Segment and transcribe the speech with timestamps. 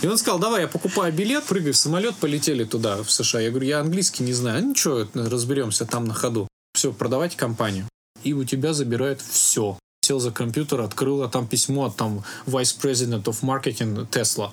[0.00, 3.40] И он сказал, давай, я покупаю билет, прыгай в самолет, полетели туда, в США.
[3.40, 4.62] Я говорю, я английский не знаю.
[4.62, 6.46] Ну, ничего, разберемся там на ходу.
[6.72, 7.88] Все, продавайте компанию.
[8.22, 9.76] И у тебя забирают все.
[10.02, 14.52] Сел за компьютер, открыл, а там письмо от там Vice President of Marketing Tesla.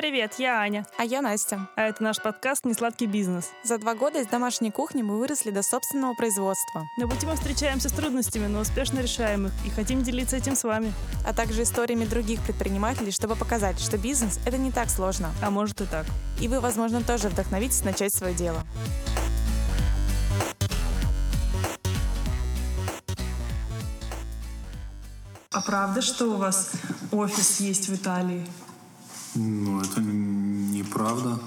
[0.00, 0.86] Привет, я Аня.
[0.96, 1.68] А я Настя.
[1.76, 3.50] А это наш подкаст «Несладкий бизнес».
[3.64, 6.86] За два года из домашней кухни мы выросли до собственного производства.
[6.96, 10.64] На пути мы встречаемся с трудностями, но успешно решаем их и хотим делиться этим с
[10.64, 10.94] вами.
[11.26, 15.32] А также историями других предпринимателей, чтобы показать, что бизнес— это не так сложно.
[15.42, 16.06] А может и так.
[16.40, 18.62] И вы, возможно, тоже вдохновитесь начать свое дело.
[25.50, 26.72] А правда, что у вас
[27.12, 28.46] офис есть в Италии?
[29.34, 31.38] Ну, это неправда.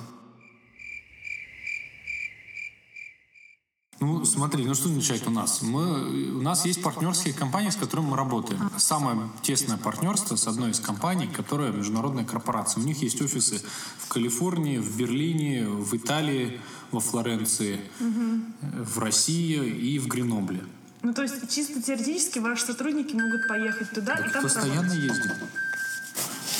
[3.99, 5.61] Ну, смотри, ну что означает у нас?
[5.61, 8.69] Мы, у нас есть партнерские компании, с которыми мы работаем.
[8.77, 12.83] Самое тесное партнерство с одной из компаний, которая международная корпорация.
[12.83, 13.61] У них есть офисы
[13.97, 16.59] в Калифорнии, в Берлине, в Италии,
[16.91, 18.83] во Флоренции, угу.
[18.83, 20.63] в России и в Гренобле.
[21.01, 25.03] Ну, то есть чисто теоретически ваши сотрудники могут поехать туда так и там постоянно работать.
[25.03, 25.31] ездим.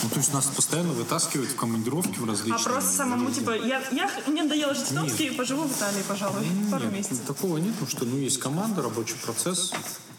[0.04, 2.60] Ну, то есть нас постоянно вытаскивают в командировки в различные...
[2.60, 6.04] А просто самому, типа, я, я, мне надоело жить в Томске, и поживу в Италии,
[6.06, 7.22] пожалуй, нет, пару месяцев.
[7.26, 9.72] такого нет, потому что, ну, есть команда, рабочий процесс.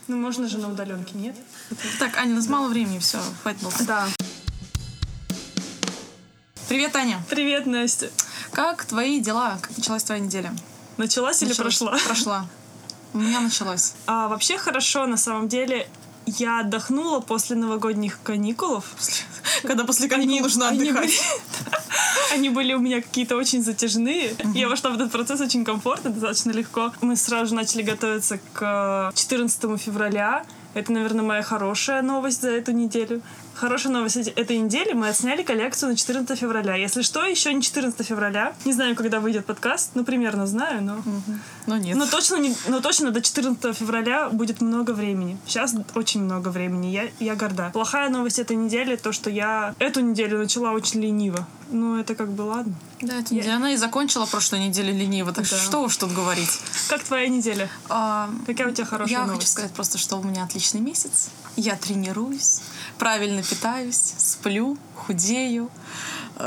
[0.08, 1.36] Ну, можно же на удаленке, нет?
[1.98, 3.86] Так, Аня, у нас мало времени, все, хватит болтать.
[3.86, 4.08] Да.
[6.68, 7.22] Привет, Аня.
[7.28, 8.10] Привет, Настя.
[8.52, 9.58] Как твои дела?
[9.60, 10.56] Как началась твоя неделя?
[10.96, 11.98] Началась, или прошла?
[12.06, 12.46] Прошла.
[13.12, 13.94] У меня началась.
[14.06, 15.88] А, вообще хорошо, на самом деле.
[16.26, 18.84] Я отдохнула после новогодних каникулов.
[19.62, 21.20] Когда после каникул нужно отдыхать.
[22.32, 24.34] Они были у меня какие-то очень затяжные.
[24.54, 26.92] Я вошла в этот процесс очень комфортно, достаточно легко.
[27.00, 30.44] Мы сразу же начали готовиться к 14 февраля.
[30.74, 33.22] Это, наверное, моя хорошая новость за эту неделю.
[33.54, 34.92] Хорошая новость этой недели.
[34.92, 36.74] Мы отсняли коллекцию на 14 февраля.
[36.74, 38.54] Если что, еще не 14 февраля.
[38.64, 39.92] Не знаю, когда выйдет подкаст.
[39.94, 40.94] Ну, примерно знаю, но...
[40.96, 41.38] Угу.
[41.66, 41.96] Но нет.
[41.96, 45.38] Но точно, не, но точно до 14 февраля будет много времени.
[45.46, 46.88] Сейчас очень много времени.
[46.88, 47.70] Я, я горда.
[47.72, 51.46] Плохая новость этой недели то, что я эту неделю начала очень лениво.
[51.70, 52.74] Ну, это как бы ладно.
[53.00, 53.44] Да, неделя.
[53.44, 53.56] Я...
[53.56, 55.32] Она и закончила прошлую неделю лениво.
[55.32, 55.56] Так да.
[55.56, 56.60] что уж тут говорить.
[56.88, 57.68] Как твоя неделя?
[57.88, 59.34] А, Какая у тебя хорошая я новость?
[59.34, 61.30] Я хочу сказать просто, что у меня отличный месяц.
[61.56, 62.60] Я тренируюсь,
[62.98, 65.70] правильно питаюсь, сплю, худею,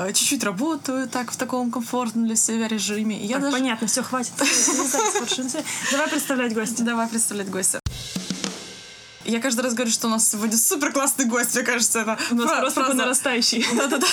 [0.07, 3.17] чуть-чуть работаю так в таком комфортном для себя режиме.
[3.17, 3.57] Я так, даже...
[3.57, 4.34] Понятно, все, хватит.
[5.91, 6.84] Давай представлять гостя.
[6.84, 7.79] Давай представлять гостя.
[9.27, 12.35] Я каждый раз говорю, что у нас сегодня супер классный гость, мне кажется, это у
[12.35, 12.93] нас просто фраза...
[12.93, 13.65] нарастающий.
[13.75, 14.07] Да-да-да.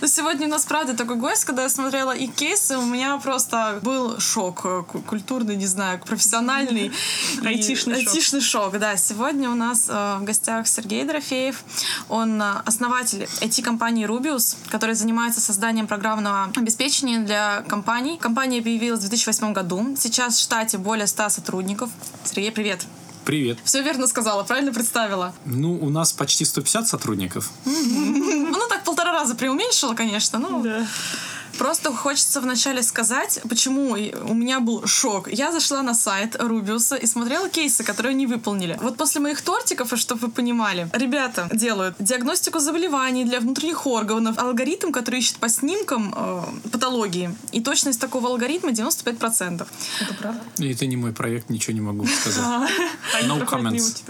[0.00, 3.80] Но сегодня у нас, правда, такой гость, когда я смотрела и кейсы, у меня просто
[3.82, 4.62] был шок
[5.06, 6.90] культурный, не знаю, профессиональный.
[7.44, 8.08] Айтишный шок.
[8.08, 8.96] Айтишный шок, да.
[8.96, 11.62] Сегодня у нас э, в гостях Сергей Дорофеев.
[12.08, 18.16] Он э, основатель IT-компании Rubius, которая занимается созданием программного обеспечения для компаний.
[18.16, 19.94] Компания появилась в 2008 году.
[19.98, 21.90] Сейчас в штате более 100 сотрудников.
[22.24, 22.86] Сергей, привет.
[23.24, 23.58] Привет.
[23.64, 25.34] Все верно сказала, правильно представила?
[25.46, 27.50] Ну, у нас почти 150 сотрудников.
[27.64, 30.38] Ну, так полтора раза преуменьшила, конечно.
[30.38, 30.86] Ну, да.
[31.58, 35.32] Просто хочется вначале сказать, почему у меня был шок.
[35.32, 38.78] Я зашла на сайт Рубиуса и смотрела кейсы, которые они выполнили.
[38.80, 44.92] Вот после моих тортиков, чтобы вы понимали, ребята делают диагностику заболеваний для внутренних органов, алгоритм,
[44.92, 47.34] который ищет по снимкам э, патологии.
[47.52, 49.66] И точность такого алгоритма 95%.
[50.00, 50.40] Это правда?
[50.58, 52.44] И это не мой проект, ничего не могу сказать.
[53.24, 54.02] No comments.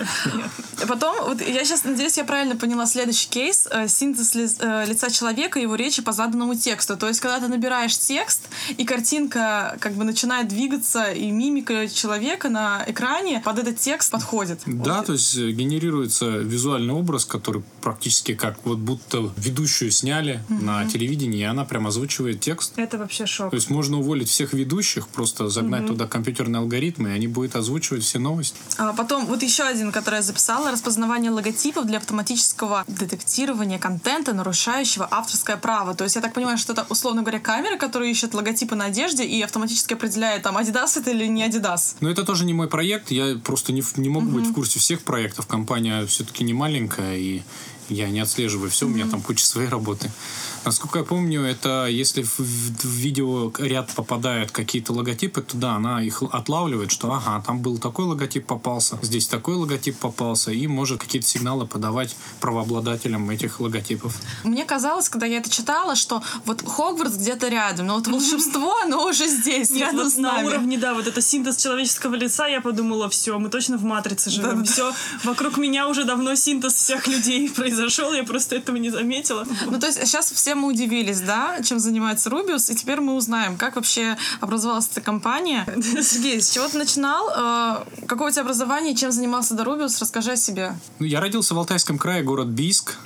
[0.88, 3.69] Потом, вот я сейчас надеюсь, я правильно поняла следующий кейс.
[3.71, 6.97] Э, синтез э, лица человека и его речи по заданному тексту.
[6.97, 11.89] То есть, когда когда ты набираешь текст, и картинка как бы начинает двигаться, и мимика
[11.89, 14.61] человека на экране под этот текст подходит.
[14.67, 15.06] Да, вот.
[15.06, 20.65] то есть э, генерируется визуальный образ, который практически как вот будто ведущую сняли mm-hmm.
[20.65, 22.75] на телевидении, и она прям озвучивает текст.
[22.77, 23.51] Это вообще шок.
[23.51, 25.89] То есть можно уволить всех ведущих, просто загнать mm-hmm.
[25.89, 28.56] туда компьютерные алгоритмы, и они будут озвучивать все новости.
[28.78, 35.09] А потом вот еще один, который я записала, распознавание логотипов для автоматического детектирования контента, нарушающего
[35.10, 35.95] авторское право.
[35.95, 39.24] То есть я так понимаю, что это условно говоря, камера, которая ищет логотипы на одежде
[39.24, 41.97] и автоматически определяет, там, Adidas это или не Adidas.
[42.00, 43.10] Но это тоже не мой проект.
[43.10, 44.32] Я просто не, не могу uh-huh.
[44.32, 45.47] быть в курсе всех проектов.
[45.47, 47.42] Компания все-таки не маленькая, и
[47.88, 50.10] Я не отслеживаю все, у меня там куча своей работы.
[50.65, 56.03] Насколько я помню, это если в, в видео ряд попадают какие-то логотипы, то да, она
[56.03, 61.01] их отлавливает, что ага, там был такой логотип попался, здесь такой логотип попался, и может
[61.01, 64.16] какие-то сигналы подавать правообладателям этих логотипов.
[64.43, 69.07] Мне казалось, когда я это читала, что вот Хогвартс где-то рядом, но вот волшебство, оно
[69.07, 70.47] уже здесь, Нет, рядом вот с на нами.
[70.47, 74.65] уровне, да, вот это синтез человеческого лица, я подумала, все, мы точно в матрице живем.
[74.65, 74.93] Все,
[75.25, 79.47] вокруг меня уже давно синтез всех людей произошел, я просто этого не заметила.
[79.66, 83.56] Ну, то есть сейчас все мы удивились, да, чем занимается Рубиус, и теперь мы узнаем,
[83.56, 85.66] как вообще образовалась эта компания.
[86.03, 87.28] Сергей, с чего ты начинал?
[87.30, 90.01] Э, Какое у тебя образование, чем занимался до Рубиус?
[90.01, 90.74] Расскажи о себе.
[90.98, 92.97] Ну, Я родился в Алтайском крае, город Бийск.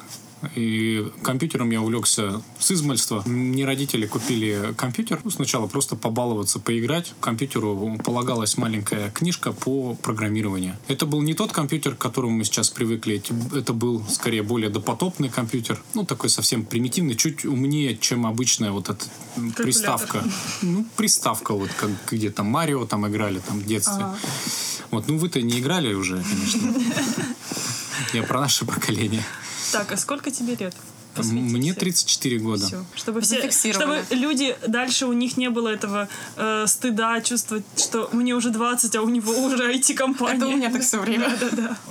[0.55, 3.23] И компьютером я увлекся с измальства.
[3.27, 5.21] Мне родители купили компьютер.
[5.25, 7.13] Ну, сначала просто побаловаться, поиграть.
[7.21, 10.77] К компьютеру полагалась маленькая книжка по программированию.
[10.87, 13.23] Это был не тот компьютер, к которому мы сейчас привыкли.
[13.55, 15.83] Это был скорее более допотопный компьютер.
[15.95, 19.05] Ну, такой совсем примитивный, чуть умнее, чем обычная вот эта
[19.37, 20.23] м, приставка.
[20.63, 24.07] Ну, приставка, вот как где там Марио там играли там в детстве.
[24.91, 26.75] Вот, ну вы-то не играли уже, конечно.
[28.13, 29.25] Я про наше поколение.
[29.73, 30.75] Так, а сколько тебе лет?
[31.23, 32.05] Мне Посвятись.
[32.05, 32.67] 34 года.
[32.67, 32.85] Всё.
[32.95, 38.35] Чтобы все, чтобы люди дальше у них не было этого э, стыда чувствовать, что мне
[38.35, 40.37] уже 20, а у него уже IT-компания.
[40.37, 41.37] Это у меня так все время.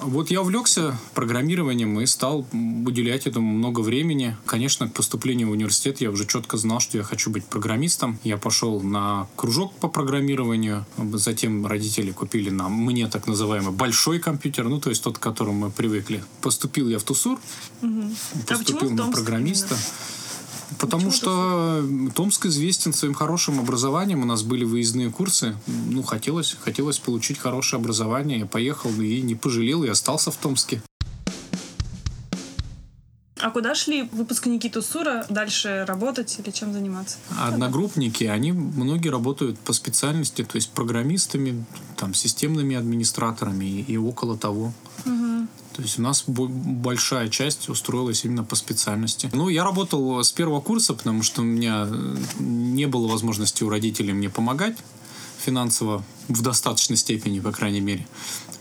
[0.01, 4.37] Вот я увлекся программированием и стал уделять этому много времени.
[4.45, 8.19] Конечно, к поступлению в университет я уже четко знал, что я хочу быть программистом.
[8.23, 10.85] Я пошел на кружок по программированию.
[11.13, 15.67] Затем родители купили нам мне так называемый большой компьютер, ну то есть тот, к которому
[15.67, 16.23] мы привыкли.
[16.41, 17.39] Поступил я в ТУСУР,
[17.81, 18.09] А почему
[18.47, 19.75] поступил в Томск программиста.
[20.79, 21.83] Потому что
[22.13, 24.21] Томск известен своим хорошим образованием.
[24.21, 25.55] У нас были выездные курсы.
[25.65, 28.39] Ну, хотелось, хотелось получить хорошее образование.
[28.39, 30.81] Я поехал и не пожалел, и остался в Томске.
[33.39, 37.17] А куда шли выпускники Тусура дальше работать или чем заниматься?
[37.39, 41.63] Одногруппники, они многие работают по специальности, то есть программистами,
[41.95, 44.73] там, системными администраторами и, и около того.
[45.77, 49.29] То есть у нас бо- большая часть устроилась именно по специальности.
[49.31, 53.69] Ну, я работал с первого курса, потому что у меня э, не было возможности у
[53.69, 54.75] родителей мне помогать
[55.37, 58.07] финансово в достаточной степени, по крайней мере.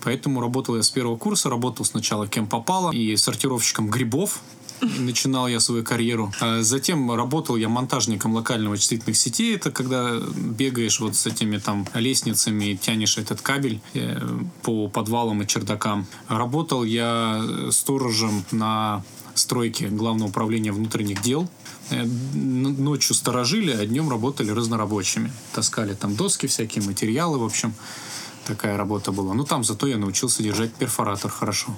[0.04, 4.42] Поэтому работал я с первого курса, работал сначала кем попало и сортировщиком грибов.
[4.80, 6.32] Начинал я свою карьеру.
[6.40, 9.56] А Затем работал я монтажником локального чувствительных сетей.
[9.56, 14.20] Это когда бегаешь вот с этими там лестницами, и тянешь этот кабель э,
[14.62, 16.06] по подвалам и чердакам.
[16.28, 19.02] Работал я сторожем на
[19.34, 21.48] стройке Главного управления внутренних дел.
[21.90, 25.32] Э, Ночью сторожили, а днем работали разнорабочими.
[25.52, 27.74] Таскали там доски, всякие материалы, в общем.
[28.46, 29.34] Такая работа была.
[29.34, 31.76] Ну, там зато я научился держать перфоратор хорошо.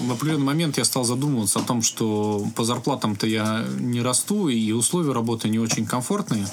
[0.00, 4.72] В определенный момент я стал задумываться о том, что по зарплатам-то я не расту, и
[4.72, 6.46] условия работы не очень комфортные.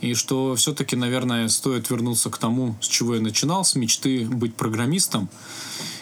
[0.00, 4.56] И что все-таки, наверное, стоит вернуться к тому, с чего я начинал, с мечты быть
[4.56, 5.28] программистом.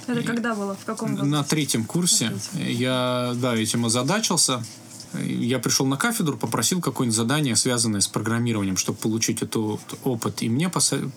[0.06, 0.74] Это когда было?
[0.74, 1.26] В каком году?
[1.28, 4.64] На третьем курсе я, да, этим озадачился.
[5.12, 10.42] Я пришел на кафедру, попросил какое-нибудь задание, связанное с программированием, чтобы получить этот опыт.
[10.42, 10.70] И мне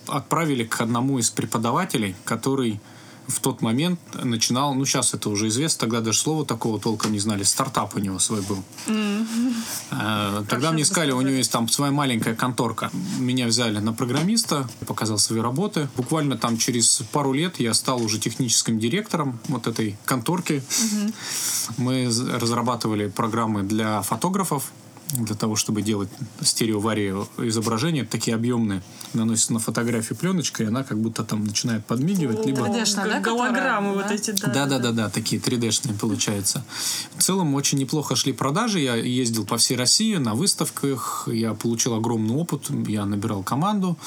[0.07, 2.81] отправили к одному из преподавателей, который
[3.27, 7.19] в тот момент начинал, ну сейчас это уже известно, тогда даже слова такого толком не
[7.19, 8.63] знали, стартап у него свой был.
[9.91, 12.91] Э, Тогда мне сейчас сказали, у него есть там своя маленькая конторка.
[13.19, 15.87] Меня взяли на программиста, показал свои работы.
[15.95, 20.63] Буквально там через пару лет я стал уже техническим директором вот этой конторки.
[21.77, 24.71] Мы з- разрабатывали программы для фотографов,
[25.11, 26.09] для того, чтобы делать
[26.41, 28.81] стереоварию изображения, такие объемные.
[29.13, 32.61] Наносится на фотографию пленочка, и она как будто там начинает подмигивать, либо...
[32.67, 34.13] 3D-шная, да, Голограммы которая, вот да?
[34.15, 34.47] эти, да.
[34.47, 36.65] Да, да, да, да, такие 3D-шные получаются.
[37.15, 38.79] В целом очень неплохо шли продажи.
[38.79, 41.27] Я ездил по всей России на выставках.
[41.31, 42.69] Я получил огромный опыт.
[42.88, 43.98] Я набирал команду.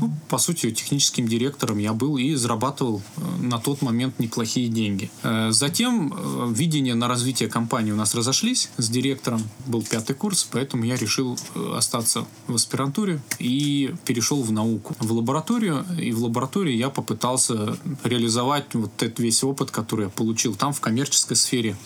[0.00, 5.10] Ну, по сути, техническим директором я был и зарабатывал э, на тот момент неплохие деньги.
[5.22, 9.42] Э, Затем э, видения на развитие компании у нас разошлись с директором.
[9.66, 14.94] Был пятый курс, поэтому я решил э, остаться в аспирантуре и перешел в науку.
[14.98, 15.84] В лабораторию.
[16.00, 20.80] И в лаборатории я попытался реализовать вот этот весь опыт, который я получил там, в
[20.80, 21.76] коммерческой сфере.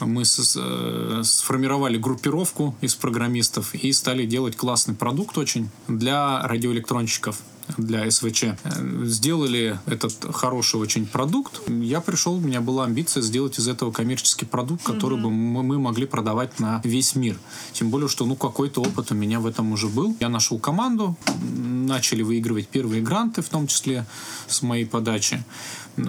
[0.00, 7.40] Мы э, сформировали группировку из программистов и стали делать классный продукт очень для радиоэлектронщиков
[7.76, 8.44] для СВЧ.
[8.44, 11.60] Э, Сделали этот хороший очень продукт.
[11.68, 16.06] Я пришел, у меня была амбиция сделать из этого коммерческий продукт, который бы мы могли
[16.06, 17.38] продавать на весь мир.
[17.72, 20.16] Тем более, что ну какой-то опыт у меня в этом уже был.
[20.20, 24.06] Я нашел команду, начали выигрывать первые гранты, в том числе
[24.46, 25.44] с моей подачи,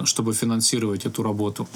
[0.04, 1.68] чтобы финансировать эту работу.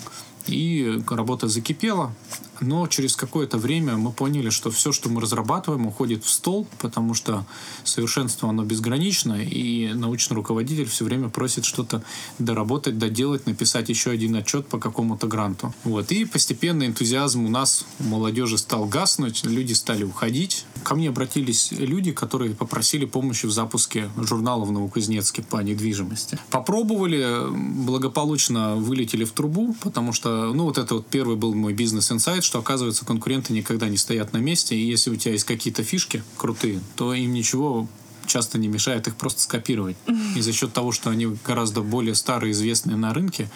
[0.46, 2.14] И работа закипела.
[2.60, 7.14] Но через какое-то время мы поняли, что все, что мы разрабатываем, уходит в стол, потому
[7.14, 7.46] что
[7.84, 12.02] совершенство, оно безгранично, и научный руководитель все время просит что-то
[12.38, 15.74] доработать, доделать, написать еще один отчет по какому-то гранту.
[15.84, 16.12] Вот.
[16.12, 20.64] И постепенно энтузиазм у нас, у молодежи, стал гаснуть, люди стали уходить.
[20.82, 26.38] Ко мне обратились люди, которые попросили помощи в запуске журнала в Новокузнецке по недвижимости.
[26.50, 32.44] Попробовали, благополучно вылетели в трубу, потому что, ну, вот это вот первый был мой бизнес-инсайт,
[32.44, 36.22] что, оказывается, конкуренты никогда не стоят на месте, и если у тебя есть какие-то фишки
[36.36, 37.88] крутые, то им ничего
[38.26, 39.96] часто не мешает их просто скопировать.
[40.36, 43.50] И за счет того, что они гораздо более старые, известные на рынке,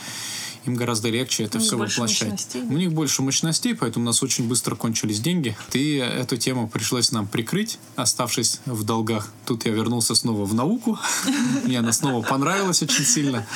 [0.66, 2.30] им гораздо легче это все воплощать.
[2.30, 2.62] Мощностей.
[2.62, 5.56] У них больше мощностей, поэтому у нас очень быстро кончились деньги.
[5.72, 9.30] И эту тему пришлось нам прикрыть, оставшись в долгах.
[9.46, 10.98] Тут я вернулся снова в науку.
[11.64, 13.46] Мне она снова понравилась очень сильно.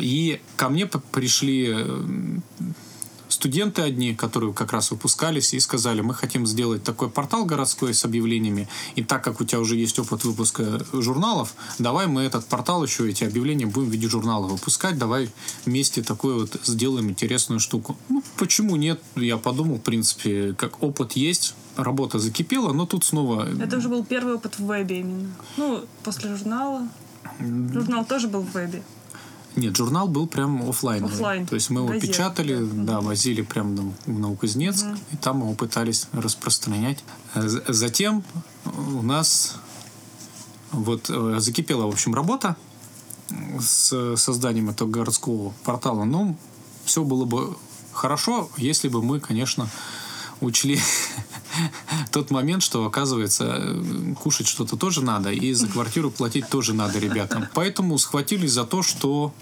[0.00, 1.86] И ко мне пришли
[3.38, 8.04] студенты одни, которые как раз выпускались, и сказали, мы хотим сделать такой портал городской с
[8.04, 8.66] объявлениями,
[8.96, 13.08] и так как у тебя уже есть опыт выпуска журналов, давай мы этот портал еще,
[13.08, 15.30] эти объявления будем в виде журнала выпускать, давай
[15.64, 17.96] вместе такой вот сделаем интересную штуку.
[18.08, 19.00] Ну, почему нет?
[19.14, 23.48] Я подумал, в принципе, как опыт есть, работа закипела, но тут снова...
[23.62, 25.30] Это уже был первый опыт в вебе именно.
[25.56, 26.88] Ну, после журнала.
[27.38, 28.82] Журнал тоже был в вебе.
[29.58, 31.04] Нет, журнал был прям офлайн.
[31.04, 31.46] Офлайн.
[31.46, 32.02] То есть мы его Газет.
[32.02, 34.96] печатали, да, да возили прям на, в Новокузнецк, угу.
[35.12, 37.04] и там его пытались распространять.
[37.34, 38.22] Э, затем
[38.64, 39.56] у нас
[40.70, 42.56] вот э, закипела, в общем, работа
[43.60, 46.04] с созданием этого городского портала.
[46.04, 46.36] Но
[46.84, 47.56] все было бы
[47.92, 49.68] хорошо, если бы мы, конечно,
[50.40, 50.80] учли
[52.12, 53.76] тот момент, что, оказывается,
[54.22, 57.46] кушать что-то тоже надо, и за квартиру платить тоже надо ребятам.
[57.54, 59.34] Поэтому схватились за то, что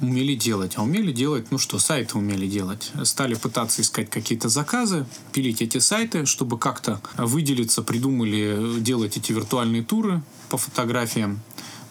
[0.00, 0.74] умели делать.
[0.76, 2.92] А умели делать, ну что, сайты умели делать.
[3.02, 9.82] Стали пытаться искать какие-то заказы, пилить эти сайты, чтобы как-то выделиться, придумали делать эти виртуальные
[9.82, 11.40] туры по фотографиям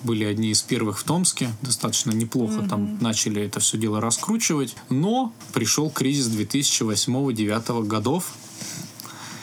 [0.03, 2.69] были одни из первых в Томске, достаточно неплохо mm-hmm.
[2.69, 8.33] там начали это все дело раскручивать, но пришел кризис 2008-2009 годов,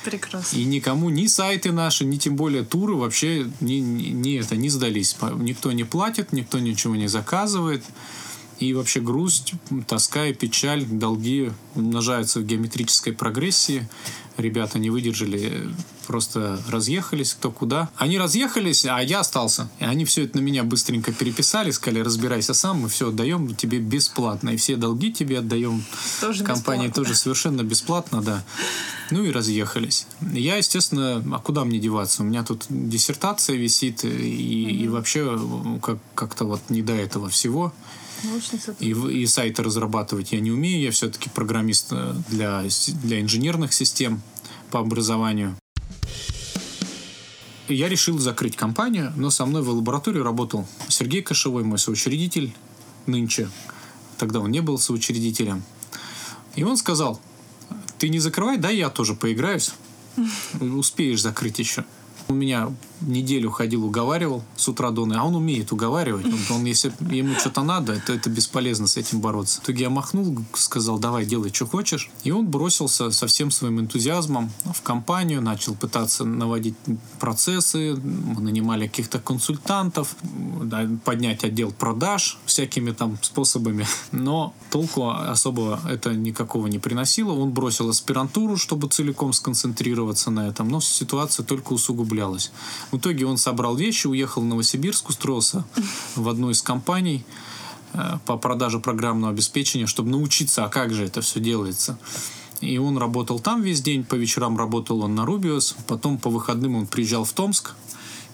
[0.04, 0.58] Прекрасно.
[0.58, 4.68] И никому ни сайты наши, ни тем более туры вообще не, не, не, это, не
[4.68, 5.16] сдались.
[5.36, 7.82] Никто не платит, никто ничего не заказывает.
[8.60, 9.54] И вообще грусть,
[9.86, 13.88] тоска и печаль, долги умножаются в геометрической прогрессии.
[14.36, 15.68] Ребята не выдержали,
[16.06, 17.88] просто разъехались кто куда.
[17.96, 19.68] Они разъехались, а я остался.
[19.78, 23.78] И они все это на меня быстренько переписали, сказали, разбирайся сам, мы все отдаем тебе
[23.78, 24.50] бесплатно.
[24.50, 25.84] И все долги тебе отдаем.
[26.20, 27.04] Тоже Компании бесплатно.
[27.04, 28.44] тоже совершенно бесплатно, да.
[29.10, 30.06] Ну и разъехались.
[30.32, 32.22] Я, естественно, а куда мне деваться?
[32.22, 34.70] У меня тут диссертация висит, и, mm-hmm.
[34.70, 35.40] и вообще
[35.82, 37.72] как- как-то вот не до этого всего.
[38.80, 40.80] И, и сайты разрабатывать я не умею.
[40.82, 42.64] Я все-таки программист э, для,
[43.02, 44.22] для инженерных систем
[44.70, 45.56] по образованию.
[47.68, 52.54] И я решил закрыть компанию, но со мной в лаборатории работал Сергей Кошевой, мой соучредитель
[53.06, 53.48] нынче.
[54.18, 55.62] Тогда он не был соучредителем.
[56.56, 57.20] И он сказал,
[57.98, 59.72] ты не закрывай, да, я тоже поиграюсь.
[60.60, 61.84] Успеешь закрыть еще.
[62.28, 62.72] У меня
[63.06, 66.26] неделю ходил, уговаривал с утра до ночи, а он умеет уговаривать.
[66.26, 69.60] Он, он если ему что-то надо, то это бесполезно с этим бороться.
[69.60, 72.10] В итоге я махнул, сказал, давай, делай, что хочешь.
[72.24, 76.74] И он бросился со всем своим энтузиазмом в компанию, начал пытаться наводить
[77.20, 80.16] процессы, мы нанимали каких-то консультантов,
[81.04, 83.86] поднять отдел продаж всякими там способами.
[84.12, 87.32] Но толку особого это никакого не приносило.
[87.32, 92.52] Он бросил аспирантуру, чтобы целиком сконцентрироваться на этом, но ситуация только усугублялась.
[92.94, 95.64] В итоге он собрал вещи, уехал в Новосибирск, устроился
[96.14, 97.24] в одну из компаний
[97.92, 101.98] э, по продаже программного обеспечения, чтобы научиться, а как же это все делается.
[102.60, 106.76] И он работал там весь день, по вечерам работал он на Рубиус, потом по выходным
[106.76, 107.74] он приезжал в Томск,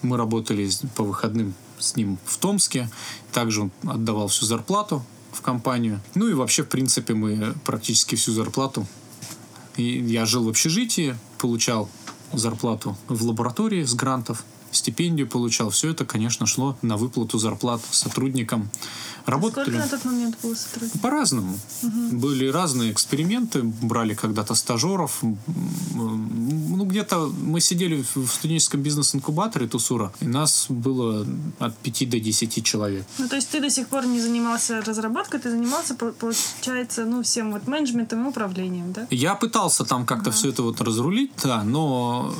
[0.03, 2.91] мы работали по выходным с ним в Томске,
[3.33, 5.03] также он отдавал всю зарплату
[5.33, 6.03] в компанию.
[6.15, 8.87] Ну и вообще, в принципе, мы практически всю зарплату.
[9.79, 11.89] И я жил в общежитии, получал
[12.33, 15.71] зарплату в лаборатории с грантов, стипендию получал.
[15.71, 18.71] Все это, конечно, шло на выплату зарплат сотрудникам.
[19.27, 19.65] Работали...
[19.65, 21.01] Сколько на тот момент было сотрудников?
[21.01, 21.59] По-разному.
[21.83, 22.17] Угу.
[22.19, 23.63] Были разные эксперименты.
[23.63, 25.23] Брали когда-то стажеров.
[25.95, 31.27] Ну, где-то мы сидели в студенческом бизнес-инкубаторе Тусура, и нас было
[31.59, 33.05] от 5 до 10 человек.
[33.19, 37.53] Ну, то есть ты до сих пор не занимался разработкой, ты занимался, получается, ну, всем
[37.53, 39.07] вот менеджментом и управлением, да?
[39.11, 40.39] Я пытался там как-то ага.
[40.39, 42.35] все это вот разрулить, да, но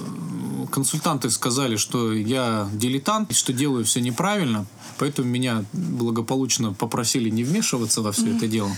[0.71, 4.67] консультанты сказали, что я дилетант, что делаю все неправильно,
[4.99, 8.37] поэтому меня благополучно попросили не вмешиваться во все mm-hmm.
[8.37, 8.71] это дело.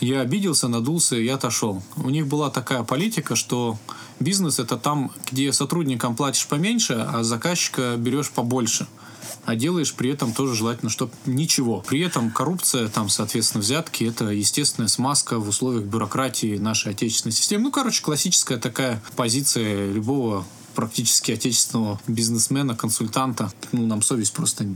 [0.00, 1.82] Я обиделся, надулся и отошел.
[1.96, 3.78] У них была такая политика, что
[4.20, 8.86] бизнес это там, где сотрудникам платишь поменьше, а заказчика берешь побольше
[9.46, 11.82] а делаешь при этом тоже желательно, чтобы ничего.
[11.86, 17.64] При этом коррупция, там, соответственно, взятки, это естественная смазка в условиях бюрократии нашей отечественной системы.
[17.64, 20.44] Ну, короче, классическая такая позиция любого
[20.76, 23.50] практически отечественного бизнесмена, консультанта.
[23.72, 24.66] Ну, нам совесть просто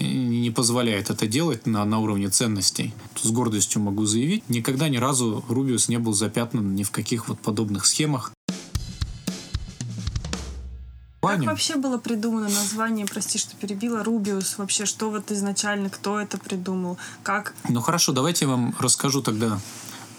[0.00, 2.94] не позволяет это делать на, на уровне ценностей.
[3.20, 7.40] С гордостью могу заявить, никогда ни разу Рубиус не был запятнан ни в каких вот
[7.40, 8.32] подобных схемах.
[11.20, 14.56] Как вообще было придумано название, прости, что перебила, Рубиус?
[14.56, 16.96] Вообще, что вот изначально, кто это придумал?
[17.22, 17.54] Как?
[17.68, 19.60] Ну хорошо, давайте я вам расскажу тогда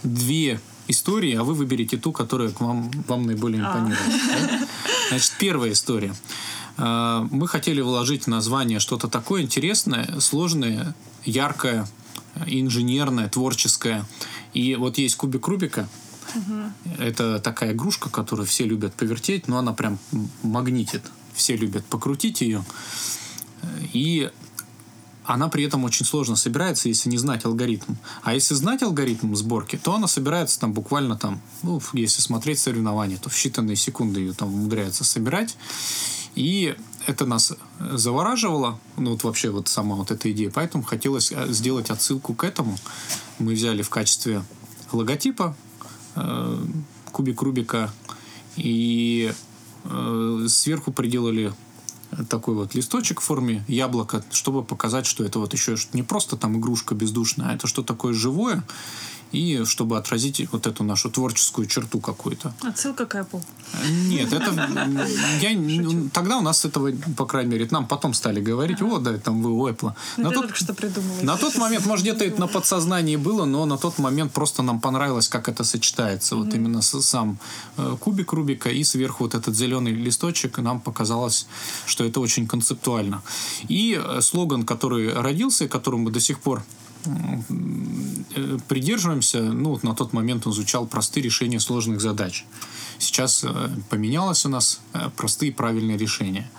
[0.03, 3.69] две истории, а вы выберете ту, которая к вам, вам наиболее а.
[3.69, 3.99] импонирует.
[4.01, 4.65] А.
[5.09, 6.15] Значит, первая история.
[6.77, 11.87] А, мы хотели вложить в название что-то такое интересное, сложное, яркое,
[12.45, 14.05] инженерное, творческое.
[14.53, 15.87] И вот есть кубик Рубика–
[16.35, 17.03] Угу.
[17.03, 19.97] Это такая игрушка, которую все любят повертеть, но она прям
[20.43, 21.03] магнитит.
[21.33, 22.63] Все любят покрутить ее.
[23.93, 24.29] И
[25.33, 27.95] она при этом очень сложно собирается, если не знать алгоритм.
[28.23, 33.17] А если знать алгоритм сборки, то она собирается там буквально там, ну, если смотреть соревнования,
[33.17, 35.57] то в считанные секунды ее там умудряется собирать.
[36.35, 36.75] И
[37.07, 40.51] это нас завораживало, ну вот вообще вот сама вот эта идея.
[40.51, 42.77] Поэтому хотелось э, сделать отсылку к этому.
[43.39, 44.43] Мы взяли в качестве
[44.91, 45.55] логотипа
[46.15, 46.57] Э,
[47.11, 47.91] кубик Рубика
[48.55, 49.33] и
[49.83, 51.53] э, сверху приделали
[52.29, 56.57] такой вот листочек в форме яблока, чтобы показать, что это вот еще не просто там
[56.57, 58.63] игрушка бездушная, а это что такое живое,
[59.31, 62.53] и чтобы отразить вот эту нашу творческую черту какую-то.
[62.61, 63.43] Отсылка к Apple.
[64.07, 64.51] Нет, это
[65.41, 69.41] я тогда у нас этого, по крайней мере, нам потом стали говорить, вот, да, там
[69.41, 69.93] вы у Apple.
[70.17, 71.21] Ну, на тот, что придумала.
[71.21, 74.79] На тот момент, может, где-то это на подсознании было, но на тот момент просто нам
[74.79, 76.35] понравилось, как это сочетается.
[76.35, 77.37] Вот именно сам
[77.77, 81.47] э, кубик Рубика и сверху вот этот зеленый листочек, нам показалось,
[81.85, 83.21] что это очень концептуально.
[83.67, 86.63] И э, слоган, который родился, которым мы до сих пор
[88.67, 92.45] придерживаемся, ну, вот на тот момент он звучал простые решения сложных задач.
[92.97, 96.49] Сейчас э, поменялось у нас э, простые правильные решения.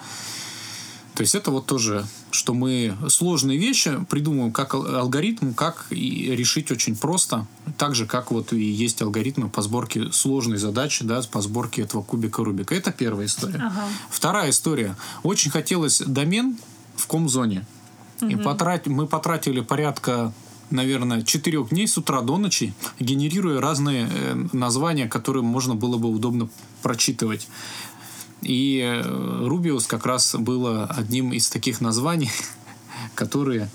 [1.14, 6.70] То есть это вот тоже, что мы сложные вещи придумываем как алгоритм, как и решить
[6.70, 7.46] очень просто.
[7.76, 12.02] Так же, как вот и есть алгоритмы по сборке сложной задачи, да, по сборке этого
[12.02, 12.74] кубика Рубика.
[12.74, 13.58] Это первая история.
[13.58, 13.84] Ага.
[14.08, 14.96] Вторая история.
[15.22, 16.56] Очень хотелось домен
[16.96, 17.66] в ком-зоне.
[18.26, 18.86] И потрат...
[18.86, 20.32] мы потратили порядка
[20.70, 26.08] наверное, четырех дней с утра до ночи, генерируя разные э, названия, которые можно было бы
[26.08, 26.48] удобно
[26.82, 27.48] прочитывать.
[28.42, 32.30] И Рубиус как раз было одним из таких названий,
[33.14, 33.70] которые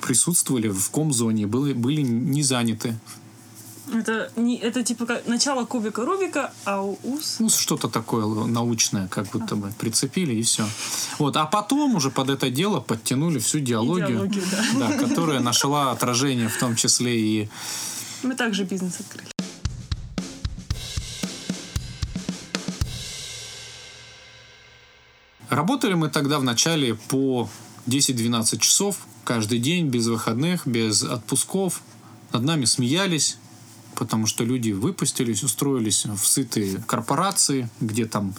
[0.00, 2.98] присутствовали в ком-зоне, были, были не заняты
[3.92, 7.36] это, не, это типа как начало кубика Рубика, а ус...
[7.40, 10.64] Ус что-то такое научное, как будто бы прицепили и все.
[11.18, 14.44] Вот, а потом уже под это дело подтянули всю диалогию, Идеологию,
[14.78, 14.88] да.
[14.88, 17.48] Да, которая нашла отражение в том числе и...
[18.22, 19.28] Мы также бизнес открыли.
[25.48, 27.48] Работали мы тогда в начале по
[27.86, 31.82] 10-12 часов каждый день, без выходных, без отпусков.
[32.32, 33.36] Над нами смеялись,
[33.94, 38.34] потому что люди выпустились, устроились в сытые корпорации, где там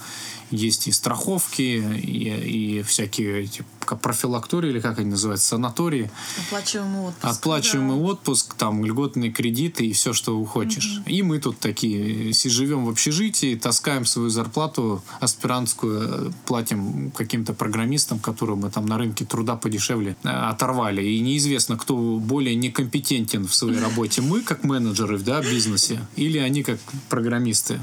[0.52, 3.64] есть и страховки, и, и всякие эти
[4.02, 6.10] профилактории, или как они называются, санатории.
[6.48, 7.38] Оплачиваемый отпуск.
[7.38, 8.04] Оплачиваемый да.
[8.04, 11.00] отпуск, там льготные кредиты и все, что хочешь.
[11.00, 11.10] Угу.
[11.10, 18.58] И мы тут такие живем в общежитии, таскаем свою зарплату аспирантскую, платим каким-то программистам, которые
[18.58, 21.04] мы там на рынке труда подешевле э, оторвали.
[21.04, 24.22] И неизвестно, кто более некомпетентен в своей работе.
[24.22, 27.80] Мы, как менеджеры да, бизнесе, или они, как программисты.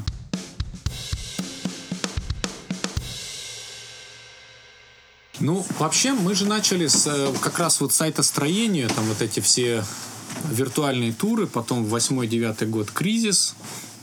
[5.39, 9.39] Ну, вообще, мы же начали с э, как раз вот сайта строения, там вот эти
[9.39, 9.85] все
[10.51, 13.55] виртуальные туры, потом в 8-9 год кризис,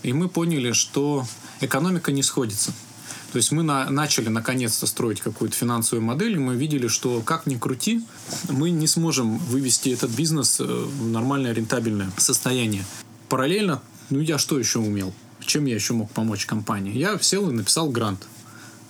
[0.02, 1.26] и мы поняли, что
[1.60, 2.72] экономика не сходится.
[3.32, 7.46] То есть мы на, начали наконец-то строить какую-то финансовую модель, и мы видели, что как
[7.46, 8.02] ни крути,
[8.48, 12.86] мы не сможем вывести этот бизнес э, в нормальное рентабельное состояние.
[13.28, 15.12] Параллельно, ну я что еще умел?
[15.40, 16.96] Чем я еще мог помочь компании?
[16.96, 18.26] Я сел и написал грант.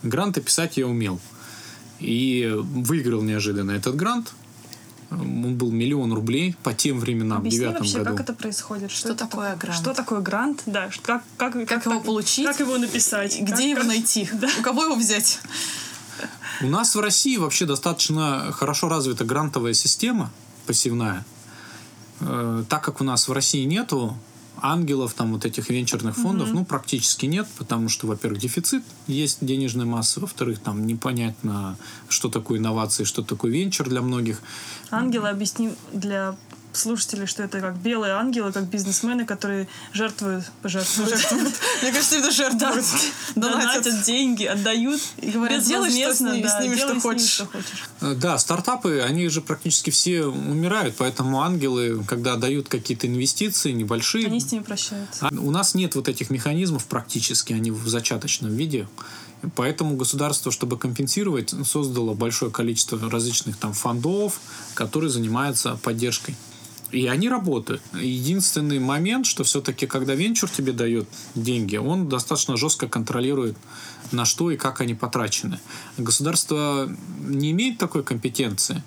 [0.02, 1.20] Гранты писать я умел.
[1.98, 4.32] И выиграл неожиданно этот грант.
[5.10, 8.10] Он был миллион рублей по тем временам, Объясни девятом вообще, году.
[8.10, 8.90] как это происходит?
[8.90, 9.78] Что, что такое это, грант?
[9.80, 10.62] Что такое грант?
[10.66, 12.44] Да, как, как, как, как его получить?
[12.46, 13.38] Как его написать?
[13.40, 13.86] Где как, его как...
[13.86, 14.28] найти?
[14.40, 14.48] Да.
[14.58, 15.38] У кого его взять?
[16.62, 20.30] У нас в России вообще достаточно хорошо развита грантовая система
[20.66, 21.24] посевная.
[22.20, 24.16] э, так как у нас в России нету
[24.62, 29.84] ангелов, там вот этих венчурных фондов, ну, практически нет, потому что, во-первых, дефицит есть денежной
[29.84, 31.76] массы, во-вторых, там непонятно,
[32.08, 34.40] что такое инновации, что такое венчур для многих.
[34.90, 36.36] Ангелы объясним для
[36.76, 42.30] слушателей, что это как белые ангелы, как бизнесмены, которые жертвуют, пожертвуют, жертвуют, Мне кажется, это
[42.30, 42.84] жертвуют.
[43.34, 44.02] Донатят.
[44.04, 47.30] деньги, отдают И говорят, делай что с ними, хочешь.
[47.30, 47.84] что хочешь.
[48.00, 54.26] Э, Да, стартапы, они же практически все умирают, поэтому ангелы, когда дают какие-то инвестиции небольшие,
[54.26, 55.26] Они с ними прощаются.
[55.26, 58.88] А У нас нет вот этих механизмов практически, они в зачаточном виде.
[59.54, 64.40] Поэтому государство, чтобы компенсировать, создало большое количество различных там фондов,
[64.74, 66.34] которые занимаются поддержкой.
[66.92, 67.82] И они работают.
[67.94, 73.56] Единственный момент, что все-таки, когда венчур тебе дает деньги, он достаточно жестко контролирует,
[74.12, 75.58] на что и как они потрачены.
[75.98, 76.88] Государство
[77.20, 78.82] не имеет такой компетенции.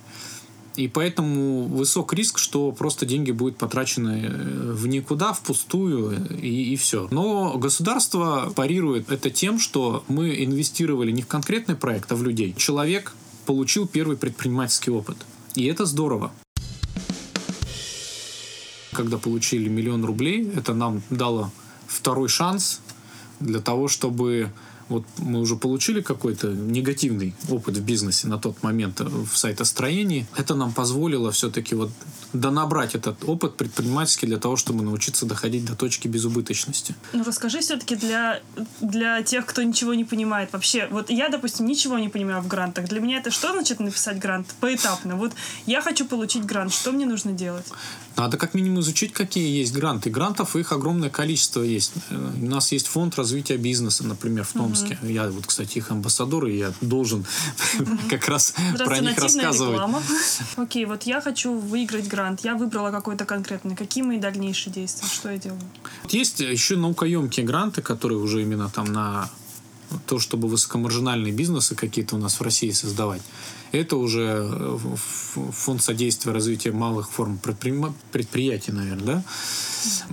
[0.76, 6.76] И поэтому высок риск, что просто деньги будут потрачены э, в никуда, впустую, и, и
[6.78, 7.10] все.
[7.12, 12.56] Но государство парирует это тем, что мы инвестировали не в конкретный проект, а в людей.
[12.56, 13.14] Человек
[13.46, 15.18] получил первый предпринимательский опыт.
[15.56, 16.32] И это здорово.
[19.00, 21.52] Когда получили миллион рублей, это нам дало
[21.88, 22.82] второй шанс
[23.40, 24.52] для того, чтобы
[24.90, 30.28] вот мы уже получили какой-то негативный опыт в бизнесе на тот момент в сайтостроении.
[30.36, 31.92] Это нам позволило все-таки вот
[32.34, 36.96] донабрать этот опыт предпринимательский для того, чтобы научиться доходить до точки безубыточности.
[37.14, 38.42] Ну, расскажи все-таки для,
[38.82, 40.52] для тех, кто ничего не понимает.
[40.52, 42.90] Вообще, вот я, допустим, ничего не понимаю в грантах.
[42.90, 44.54] Для меня это что значит написать грант?
[44.60, 45.16] Поэтапно.
[45.16, 45.32] Вот
[45.68, 46.74] я хочу получить грант.
[46.74, 47.66] Что мне нужно делать?
[48.20, 50.10] Надо как минимум изучить, какие есть гранты.
[50.10, 51.94] Грантов их огромное количество есть.
[52.10, 55.00] Э, У нас есть фонд развития бизнеса, например, в Томске.
[55.04, 57.26] Я вот, кстати, их амбассадор, и я должен
[58.10, 59.72] как раз про них рассказывать.
[59.76, 60.04] реклама.
[60.58, 62.42] Окей, вот я хочу выиграть грант.
[62.44, 63.78] Я выбрала какой-то конкретный.
[63.78, 65.08] Какие мои дальнейшие действия?
[65.08, 65.62] Что я делаю?
[66.10, 69.30] Есть еще наукоемкие гранты, которые уже именно там на
[70.06, 73.22] то, чтобы высокомаржинальные бизнесы какие-то у нас в России создавать.
[73.72, 74.78] Это уже э,
[75.52, 79.24] фонд содействия развития малых форм предприятий, наверное, да?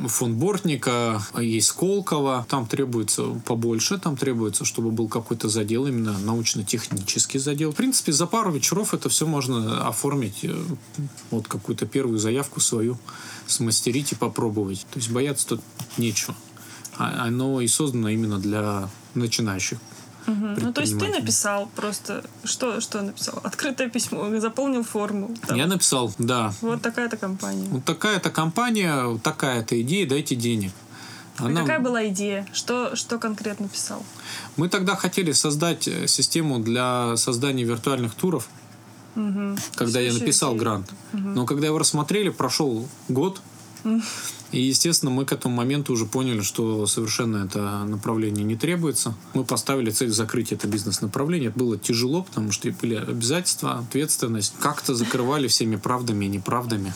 [0.08, 2.46] Фонд Бортника, есть Сколково.
[2.48, 7.72] Там требуется побольше, там требуется, чтобы был какой-то задел, именно научно-технический задел.
[7.72, 10.54] В принципе, за пару вечеров это все можно оформить, э,
[11.30, 12.98] вот какую-то первую заявку свою
[13.46, 14.86] смастерить и попробовать.
[14.92, 15.60] То есть бояться тут
[15.96, 16.34] нечего.
[16.98, 19.78] А- Оно и создано именно для начинающих.
[20.26, 20.54] Мгм.
[20.60, 22.24] Ну, то есть ты написал просто...
[22.42, 23.38] Что, что написал?
[23.44, 25.34] Открытое письмо, заполнил форму.
[25.46, 25.56] там.
[25.56, 27.68] Я написал, да, Вот такая-то компания.
[27.70, 30.72] вот такая-то компания, такая-то идея, дайте денег.
[31.38, 32.44] А Она- какая была идея?
[32.52, 34.02] Что, что конкретно писал?
[34.56, 38.48] Мы тогда хотели создать э, систему для создания виртуальных туров,
[39.76, 40.60] когда я написал идея.
[40.60, 40.90] грант.
[41.12, 43.40] Но когда его рассмотрели, прошел год.
[44.52, 49.14] И, естественно, мы к этому моменту уже поняли, что совершенно это направление не требуется.
[49.34, 51.50] Мы поставили цель закрыть это бизнес-направление.
[51.50, 54.54] Это было тяжело, потому что были обязательства, ответственность.
[54.60, 56.92] Как-то закрывали всеми правдами и неправдами.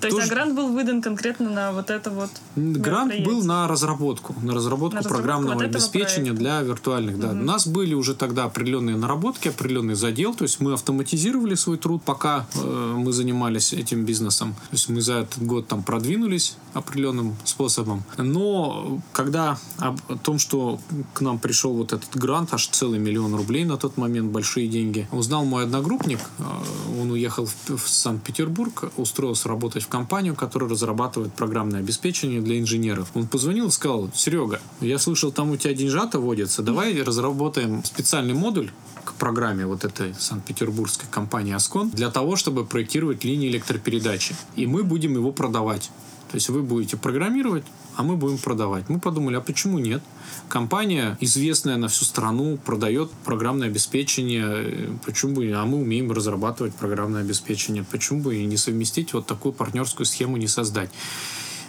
[0.00, 4.34] То есть, а грант был выдан конкретно на вот это вот Грант был на разработку,
[4.42, 7.18] на разработку, программного обеспечения для виртуальных.
[7.18, 7.30] Да.
[7.30, 12.02] У нас были уже тогда определенные наработки, определенный задел, то есть мы автоматизировали свой труд,
[12.02, 14.54] пока э, мы занимались этим бизнесом.
[14.54, 16.56] То есть мы за этот год там продвинулись
[16.88, 18.02] определенным способом.
[18.16, 20.80] Но когда о том, что
[21.14, 25.06] к нам пришел вот этот грант, аж целый миллион рублей на тот момент, большие деньги,
[25.12, 26.42] узнал мой одногруппник, э,
[27.00, 33.10] он уехал в Санкт-Петербург, устроился работать в компанию, которая разрабатывает программное обеспечение для инженеров.
[33.14, 38.34] Он позвонил и сказал, Серега, я слышал, там у тебя деньжата водятся, давай разработаем специальный
[38.34, 38.70] модуль
[39.04, 44.36] к программе вот этой санкт-петербургской компании «Аскон» для того, чтобы проектировать линии электропередачи.
[44.56, 45.90] И мы будем его продавать.
[46.30, 47.64] То есть вы будете программировать,
[47.96, 48.88] а мы будем продавать.
[48.88, 50.02] Мы подумали, а почему нет?
[50.48, 54.90] Компания, известная на всю страну, продает программное обеспечение.
[55.04, 57.84] Почему бы, а мы умеем разрабатывать программное обеспечение.
[57.90, 60.90] Почему бы и не совместить вот такую партнерскую схему, не создать?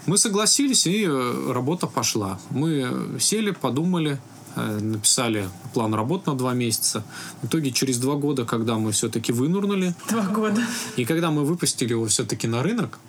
[0.06, 2.40] Мы согласились, и э, работа пошла.
[2.50, 4.20] Мы э, сели, подумали,
[4.56, 7.04] э, написали план работ на два месяца.
[7.42, 10.62] В итоге через два года, когда мы все-таки вынурнули, два года.
[10.98, 13.00] и когда мы выпустили его все-таки на рынок,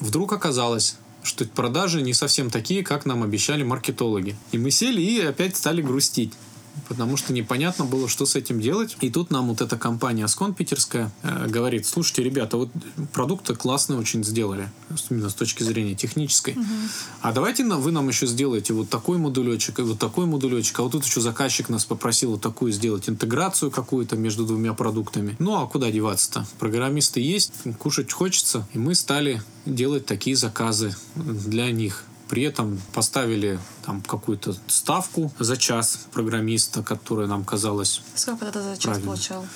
[0.00, 4.36] вдруг оказалось, что продажи не совсем такие, как нам обещали маркетологи.
[4.52, 6.32] И мы сели и опять стали грустить.
[6.88, 8.96] Потому что непонятно было, что с этим делать.
[9.00, 12.70] И тут нам вот эта компания Аскон питерская э, говорит, слушайте, ребята, вот
[13.12, 14.70] продукты классные очень сделали,
[15.10, 16.54] именно с точки зрения технической.
[16.54, 16.64] Угу.
[17.22, 20.78] А давайте вы нам еще сделаете вот такой модулечек и вот такой модулечек.
[20.80, 25.36] А вот тут еще заказчик нас попросил вот такую сделать интеграцию какую-то между двумя продуктами.
[25.38, 26.46] Ну, а куда деваться-то?
[26.58, 28.66] Программисты есть, кушать хочется.
[28.74, 32.04] И мы стали делать такие заказы для них.
[32.28, 38.02] При этом поставили там какую-то ставку за час программиста, которая нам казалась...
[38.14, 39.06] Сколько тогда за час правильно.
[39.06, 39.46] получал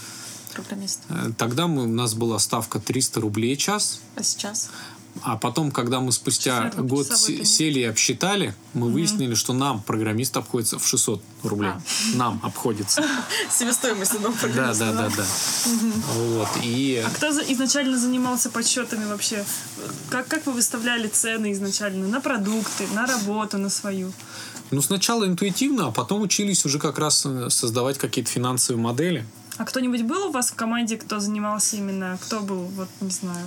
[0.54, 1.00] программист?
[1.08, 4.00] Э, тогда мы, у нас была ставка 300 рублей час.
[4.16, 4.70] А сейчас?
[5.20, 8.94] А потом, когда мы спустя год сели и обсчитали, мы угу.
[8.94, 11.70] выяснили, что нам программист обходится в 600 рублей.
[11.70, 11.80] А.
[12.14, 13.04] Нам обходится.
[13.50, 14.86] Себестоимость одного программиста.
[14.86, 15.24] Да, да, да, да.
[16.14, 17.04] Вот, и...
[17.06, 19.44] А кто изначально занимался подсчетами вообще?
[20.10, 24.12] Как, как вы выставляли цены изначально на продукты, на работу, на свою?
[24.70, 29.26] Ну, сначала интуитивно, а потом учились уже как раз э, создавать какие-то финансовые модели.
[29.58, 33.46] А кто-нибудь был у вас в команде, кто занимался именно, кто был, вот, не знаю,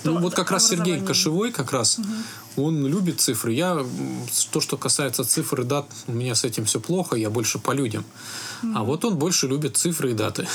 [0.00, 2.66] кто ну, вот как раз Сергей Кошевой как раз, угу.
[2.66, 3.52] он любит цифры.
[3.52, 3.84] Я,
[4.50, 7.72] то, что касается цифр и дат, у меня с этим все плохо, я больше по
[7.72, 8.04] людям.
[8.62, 8.72] Угу.
[8.74, 10.48] А вот он больше любит цифры и даты.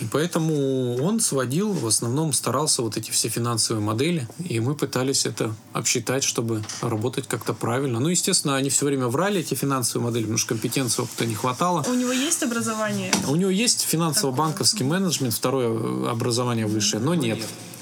[0.00, 5.24] И поэтому он сводил, в основном старался вот эти все финансовые модели, и мы пытались
[5.26, 8.00] это обсчитать, чтобы работать как-то правильно.
[8.00, 11.84] Ну, естественно, они все время врали, эти финансовые модели, потому что компетенции опыта не хватало.
[11.88, 13.12] У него есть образование?
[13.28, 17.38] У него есть финансово-банковский менеджмент, второе образование высшее, но нет.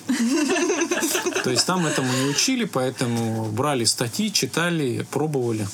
[1.44, 5.66] То есть там этому не учили, поэтому брали статьи, читали, пробовали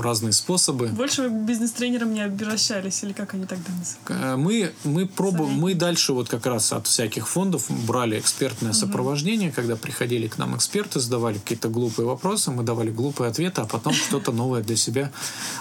[0.00, 0.88] разные способы.
[0.88, 3.96] Больше вы к бизнес-тренерам не обращались, или как они тогда называются?
[4.08, 9.50] Э, мы, мы, пробовали, мы дальше вот как раз от всяких фондов брали экспертное сопровождение,
[9.50, 13.92] когда приходили к нам эксперты, задавали какие-то глупые вопросы, мы давали глупые ответы, а потом
[13.92, 15.10] что-то новое для себя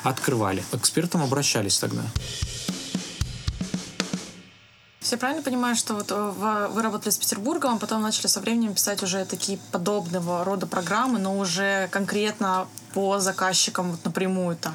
[0.04, 0.64] открывали.
[0.72, 2.04] К экспертам обращались тогда.
[5.08, 8.74] Все правильно понимаю, что вот э, вы работали с Петербургом, а потом начали со временем
[8.74, 14.74] писать уже такие подобного рода программы, но уже конкретно по заказчикам вот напрямую там?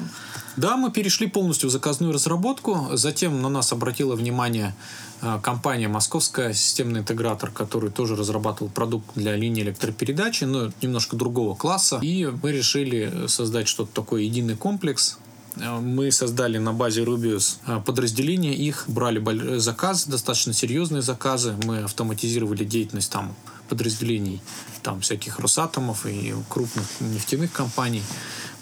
[0.57, 2.87] Да, мы перешли полностью в заказную разработку.
[2.93, 4.73] Затем на нас обратила внимание
[5.21, 11.53] э, компания «Московская системный интегратор», который тоже разрабатывал продукт для линии электропередачи, но немножко другого
[11.53, 11.99] класса.
[12.01, 15.22] И мы решили создать что-то такое единый комплекс, Э,
[15.55, 21.55] мы создали на базе Rubius э, подразделение их, брали заказы, достаточно серьезные заказы.
[21.63, 23.35] Мы автоматизировали деятельность там
[23.69, 24.41] подразделений
[24.81, 28.03] там всяких Росатомов и крупных нефтяных компаний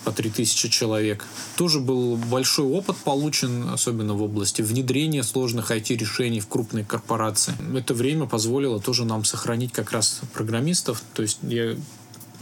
[0.04, 1.26] по 3000 человек.
[1.56, 7.54] Тоже был большой опыт получен, особенно в области внедрения сложных IT-решений в крупные корпорации.
[7.76, 11.04] Это время позволило тоже нам сохранить как раз программистов.
[11.14, 11.76] То есть я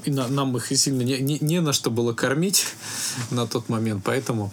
[0.05, 2.65] и на, нам их сильно не, не, не на что было кормить
[3.31, 4.51] на тот момент, поэтому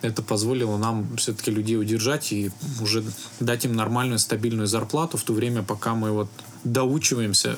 [0.00, 3.04] это позволило нам все-таки людей удержать и уже
[3.40, 6.28] дать им нормальную стабильную зарплату в то время, пока мы вот
[6.64, 7.56] доучиваемся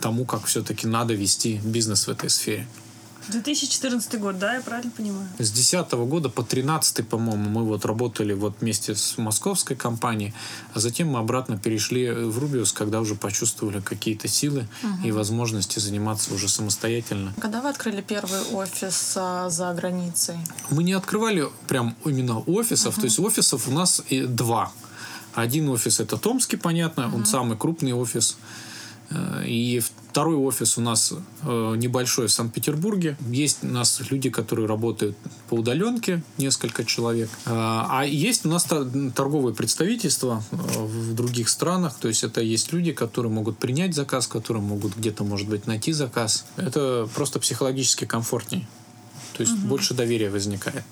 [0.00, 2.66] тому, как все-таки надо вести бизнес в этой сфере.
[3.28, 5.28] 2014 год, да, я правильно понимаю?
[5.38, 10.34] С 2010 года по 2013, по-моему, мы вот работали вот вместе с московской компанией,
[10.74, 15.06] а затем мы обратно перешли в Рубиус, когда уже почувствовали какие-то силы угу.
[15.06, 17.34] и возможности заниматься уже самостоятельно.
[17.40, 20.36] Когда вы открыли первый офис а, за границей?
[20.70, 23.02] Мы не открывали прям именно офисов, угу.
[23.02, 24.72] то есть офисов у нас и два.
[25.34, 27.16] Один офис это Томский, понятно, угу.
[27.16, 28.36] он самый крупный офис.
[29.10, 29.82] Э, и
[30.14, 33.16] второй офис у нас э, небольшой в Санкт-Петербурге.
[33.30, 35.16] Есть у нас люди, которые работают
[35.48, 37.28] по удаленке, несколько человек.
[37.46, 38.64] Э, а есть у нас
[39.16, 41.96] торговые представительства в других странах.
[41.98, 45.90] То есть это есть люди, которые могут принять заказ, которые могут где-то, может быть, найти
[45.90, 46.44] заказ.
[46.56, 48.68] Это просто психологически комфортнее.
[49.36, 49.66] То есть угу.
[49.66, 50.84] больше доверия возникает.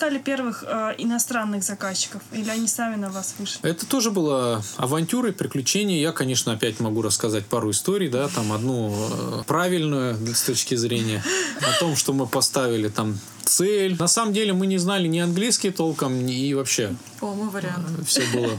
[0.00, 2.22] Искали первых э, иностранных заказчиков?
[2.32, 3.60] Или они сами на вас вышли?
[3.60, 6.00] Это тоже было авантюры, приключения.
[6.00, 11.22] Я, конечно, опять могу рассказать пару историй, да, там одну э, правильную с точки зрения
[11.60, 13.94] о том, что мы поставили там цель.
[13.98, 16.96] На самом деле мы не знали ни английский толком, ни и вообще.
[17.20, 17.86] О, мы вариант.
[18.06, 18.58] Все было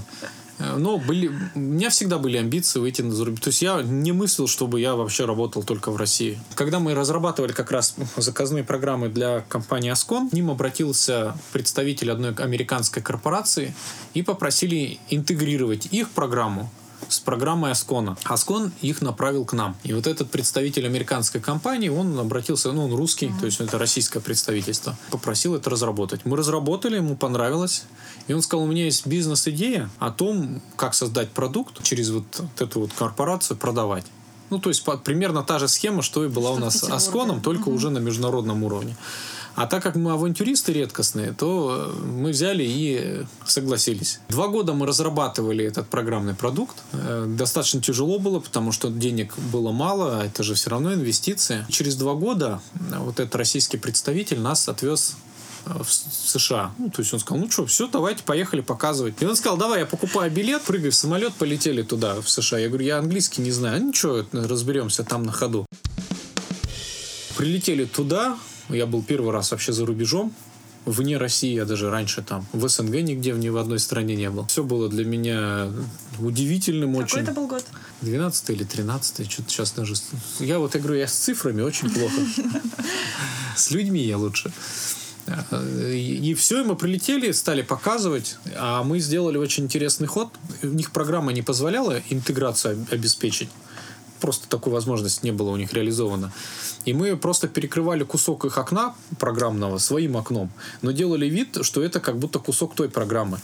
[0.78, 3.42] но были, у меня всегда были амбиции выйти на зарубеж.
[3.42, 6.40] То есть я не мыслил, чтобы я вообще работал только в России.
[6.56, 12.34] Когда мы разрабатывали как раз заказные программы для компании Ascon, к ним обратился представитель одной
[12.34, 13.74] американской корпорации
[14.14, 16.70] и попросили интегрировать их программу
[17.12, 18.18] с программой Аскона.
[18.24, 19.76] Аскон их направил к нам.
[19.84, 23.40] И вот этот представитель американской компании, он обратился, ну, он русский, mm-hmm.
[23.40, 26.22] то есть это российское представительство, попросил это разработать.
[26.26, 27.84] Мы разработали, ему понравилось.
[28.28, 32.26] И он сказал, у меня есть бизнес-идея о том, как создать продукт через вот,
[32.60, 34.06] эту вот корпорацию, продавать.
[34.50, 36.90] Ну, то есть по, примерно та же схема, что и была что у нас с
[36.90, 37.76] Асконом, только угу.
[37.76, 38.96] уже на международном уровне.
[39.56, 44.20] А так как мы авантюристы редкостные, то мы взяли и согласились.
[44.30, 46.78] Два года мы разрабатывали этот программный продукт.
[46.94, 51.66] Э, достаточно тяжело было, потому что денег было мало, а это же все равно инвестиции.
[51.70, 55.16] Через два года вот этот российский представитель нас отвез
[55.66, 56.74] в США.
[56.78, 59.22] Ну, то есть он сказал, ну что, все, давайте, поехали показывать.
[59.22, 62.60] И он сказал, давай, я покупаю билет, прыгай в самолет, полетели туда, в США.
[62.60, 63.84] Я говорю, я английский не знаю.
[63.84, 65.66] Ничего, разберемся там на ходу.
[67.38, 68.38] Прилетели туда,
[68.70, 70.34] я был первый раз вообще за рубежом,
[70.86, 74.48] вне России, я даже раньше там в СНГ нигде ни в одной стране не был.
[74.48, 75.70] Все было для меня
[76.20, 77.20] удивительным Какой очень.
[77.20, 77.64] это был год?
[78.02, 79.94] 12 или 13 что-то сейчас даже...
[80.40, 82.16] Я вот, говорю, я с цифрами очень плохо.
[83.56, 84.52] С людьми я лучше.
[85.94, 90.30] И все, и мы прилетели, стали показывать, а мы сделали очень интересный ход.
[90.64, 93.50] У них программа не позволяла интеграцию обеспечить.
[94.22, 96.32] Просто такой возможности не было у них реализовано.
[96.86, 102.00] И мы просто перекрывали кусок их окна программного своим окном, но делали вид, что это
[102.00, 103.40] как будто кусок той программы.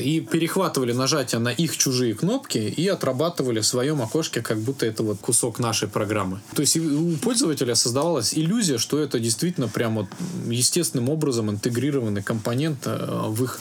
[0.00, 5.02] И перехватывали нажатие на их чужие кнопки и отрабатывали в своем окошке, как будто это
[5.02, 6.40] вот кусок нашей программы.
[6.54, 10.06] То есть у пользователя создавалась иллюзия, что это действительно прям вот
[10.46, 13.60] естественным образом интегрированный компонент э, в их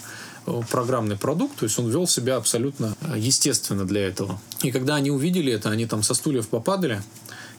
[0.70, 4.40] программный продукт, то есть он вел себя абсолютно э, естественно для этого.
[4.62, 7.02] И когда они увидели это, они там со стульев попадали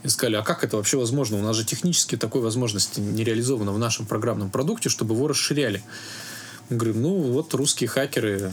[0.02, 1.38] и сказали, а как это вообще возможно?
[1.38, 5.82] У нас же технически такой возможности не реализовано в нашем программном продукте, чтобы его расширяли.
[6.70, 8.52] Мы говорим, ну вот русские хакеры.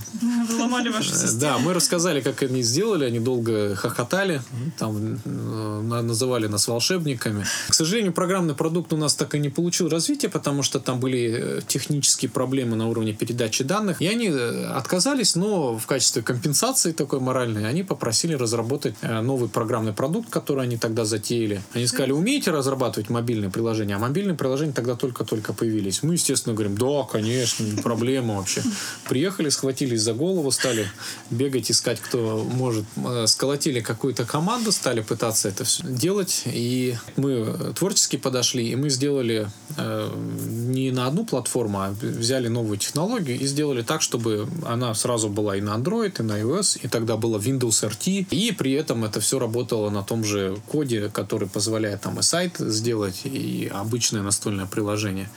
[0.60, 1.39] Ломали вашу систему.
[1.39, 4.41] Да, мы рассказали, как они сделали, они долго хохотали,
[4.78, 7.45] там э, называли нас волшебниками.
[7.69, 11.36] К сожалению, программный продукт у нас так и не получил развития, потому что там были
[11.38, 14.02] э, технические проблемы на уровне передачи данных.
[14.02, 19.93] И они э, отказались, но в качестве компенсации такой моральной они попросили разработать новый программный
[19.93, 21.62] продукт, который они тогда затеяли.
[21.74, 23.95] Они сказали, умеете разрабатывать мобильные приложения?
[23.95, 26.04] А мобильные приложения тогда только-только появились.
[26.04, 28.63] Мы, естественно, говорим, да, конечно, не проблема проблема вообще.
[29.07, 30.87] Приехали, схватились за голову, стали
[31.29, 32.85] бегать, искать, кто может.
[32.95, 36.43] Э, сколотили какую-то команду, стали пытаться это все делать.
[36.45, 40.11] И мы творчески подошли, и мы сделали э,
[40.47, 45.57] не на одну платформу, а взяли новую технологию и сделали так, чтобы она сразу была
[45.57, 49.19] и на Android, и на iOS, и тогда было Windows RT, и при этом это
[49.19, 54.65] все работало на том же коде, который позволяет там и сайт сделать, и обычное настольное
[54.65, 55.29] приложение.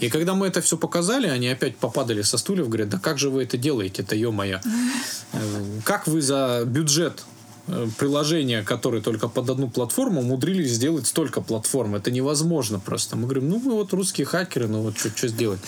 [0.00, 3.18] И когда мы это все показали, они опять попадали падали со стульев, говорят, да как
[3.18, 4.60] же вы это делаете-то, ё-моё.
[5.84, 7.31] Как вы за бюджет э,
[7.98, 11.94] приложения, которые только под одну платформу, умудрились сделать столько платформ.
[11.94, 13.16] Это невозможно просто.
[13.16, 15.60] Мы говорим, ну мы вот русские хакеры, ну вот что сделать.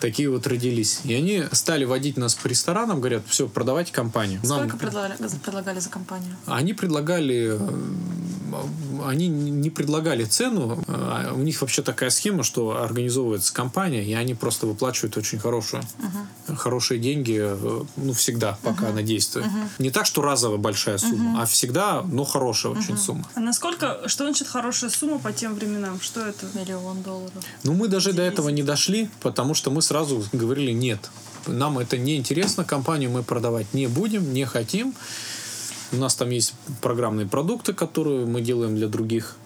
[0.00, 1.00] Такие вот родились.
[1.04, 4.40] И они стали водить нас по ресторанам, говорят, все, продавайте компанию.
[4.44, 4.78] Сколько Нам...
[4.78, 6.36] предлагали, предлагали за компанию?
[6.46, 7.68] Они предлагали э,
[9.04, 10.82] они не предлагали цену.
[10.88, 15.82] А у них вообще такая схема, что организовывается компания, и они просто выплачивают очень хорошую,
[15.82, 16.56] uh-huh.
[16.56, 18.90] хорошие деньги, э, ну, всегда, пока uh-huh.
[18.90, 19.46] она действует.
[19.46, 19.68] Uh-huh.
[19.78, 21.42] Не так, что разовая большая сумма, uh-huh.
[21.42, 22.78] а всегда, но хорошая uh-huh.
[22.78, 23.24] очень сумма.
[23.34, 26.00] А насколько, что значит хорошая сумма по тем временам?
[26.00, 26.46] Что это?
[26.54, 27.44] Миллион долларов.
[27.64, 28.16] Ну, мы даже 10.
[28.16, 31.10] до этого не дошли, потому что мы сразу говорили нет.
[31.46, 34.94] Нам это не интересно, компанию мы продавать не будем, не хотим.
[35.92, 39.36] У нас там есть программные продукты, которые мы делаем для других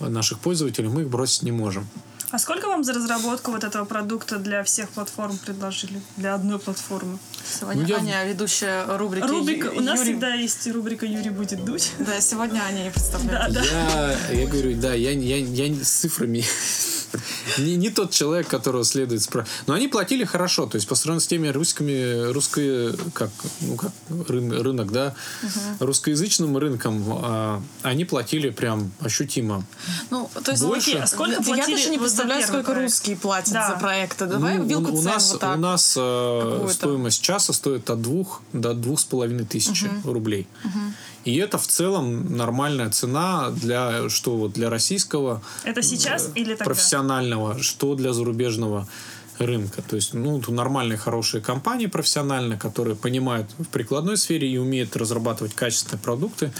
[0.00, 1.86] наших пользователей, мы их бросить не можем.
[2.32, 6.00] А сколько вам за разработку вот этого продукта для всех платформ предложили?
[6.16, 7.18] Для одной платформы?
[7.44, 7.96] Сегодня ну, я...
[7.98, 9.26] Аня, ведущая рубрики.
[9.26, 9.66] Рубрика.
[9.66, 9.76] Ю...
[9.76, 10.12] У нас Юрий...
[10.12, 11.92] всегда есть рубрика «Юрий будет дуть».
[11.98, 13.52] Да, сегодня Аня не представляет.
[13.52, 14.16] Да, да.
[14.30, 16.42] Я, я говорю, да, я, я, я с цифрами
[17.58, 19.52] не, не тот человек, которого следует спрашивать.
[19.66, 23.92] Но они платили хорошо, то есть по сравнению с теми русскими, русские, как, ну, как
[24.28, 25.86] рын, рынок, да, угу.
[25.86, 29.64] русскоязычным рынком, а, они платили прям ощутимо.
[30.10, 30.98] Ну, то есть, Больше.
[30.98, 32.90] а сколько платили Я даже не представляю, сколько проект.
[32.90, 33.68] русские платят да.
[33.68, 34.26] за проекты.
[34.26, 35.56] Давай ну, вилку у, нас, вот так.
[35.56, 40.12] У нас э, стоимость часа стоит от двух до двух с половиной тысяч угу.
[40.12, 40.46] рублей.
[40.64, 40.78] Угу.
[41.24, 45.42] И это в целом нормальная цена для что вот для российского.
[45.64, 46.64] Это сейчас э, или тогда?
[46.64, 48.88] Профессионального, что для зарубежного
[49.38, 49.82] рынка.
[49.82, 55.54] То есть, ну, нормальные, хорошие компании профессиональные, которые понимают в прикладной сфере и умеют разрабатывать
[55.54, 56.52] качественные продукты,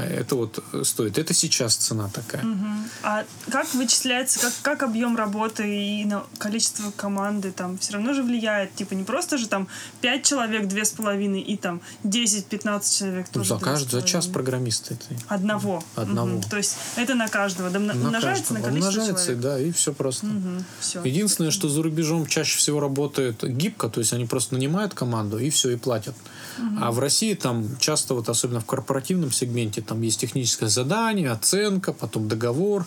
[0.00, 1.18] это вот стоит.
[1.18, 2.42] Это сейчас цена такая.
[2.42, 2.66] Угу.
[3.02, 8.22] А как вычисляется, как, как объем работы и на количество команды там все равно же
[8.22, 8.74] влияет?
[8.74, 9.68] Типа не просто же там
[10.00, 13.48] 5 человек, две с половиной и там 10-15 человек тоже.
[13.50, 14.94] За каждый, за час программиста.
[14.94, 15.04] Это...
[15.28, 15.84] Одного.
[15.94, 16.36] Одного.
[16.36, 16.48] Угу.
[16.48, 17.68] То есть это на каждого.
[17.68, 18.58] Да, на умножается каждого.
[18.58, 19.42] на количество Умножается, человек.
[19.42, 20.26] да, и все просто.
[20.26, 20.64] Угу.
[20.80, 21.02] Все.
[21.02, 25.50] Единственное, что за рубежом чаще всего работает гибко, то есть они просто нанимают команду и
[25.50, 26.14] все, и платят.
[26.14, 26.41] Угу.
[26.80, 31.92] А в России там часто, вот особенно в корпоративном сегменте, там есть техническое задание, оценка,
[31.92, 32.86] потом договор,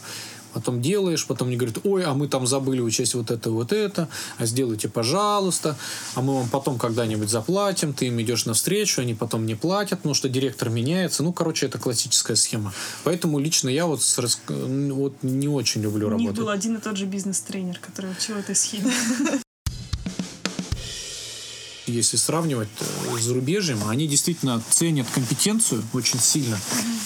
[0.56, 4.08] Потом делаешь, потом мне говорят, ой, а мы там забыли учесть вот это, вот это,
[4.38, 5.75] а сделайте, пожалуйста,
[6.13, 10.16] а мы вам потом когда-нибудь заплатим, ты им идешь навстречу, они потом не платят, потому
[10.16, 11.24] что директор меняется.
[11.24, 12.72] Ну, короче, это классическая схема.
[13.03, 16.39] Поэтому лично я вот, с, рас- вот не очень люблю У них работать.
[16.39, 18.93] был один и тот же бизнес-тренер, который учил этой схеме.
[21.88, 26.57] если сравнивать э, с зарубежьем, они действительно ценят компетенцию очень сильно.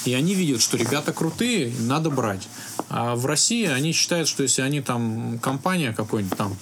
[0.05, 2.47] И они видят, что ребята крутые, надо брать.
[2.89, 6.57] А в России они считают, что если они там компания какой-нибудь там,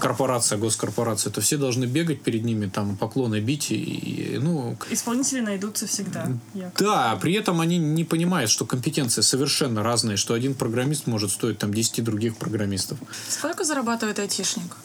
[0.00, 3.70] корпорация, госкорпорация, то все должны бегать перед ними, там поклоны бить.
[3.70, 6.28] И, и, ну, Исполнители найдутся всегда.
[6.54, 6.72] якобы.
[6.78, 11.58] да, при этом они не понимают, что компетенции совершенно разные, что один программист может стоить
[11.58, 12.98] там 10 других программистов.
[13.28, 14.76] Сколько зарабатывает айтишник?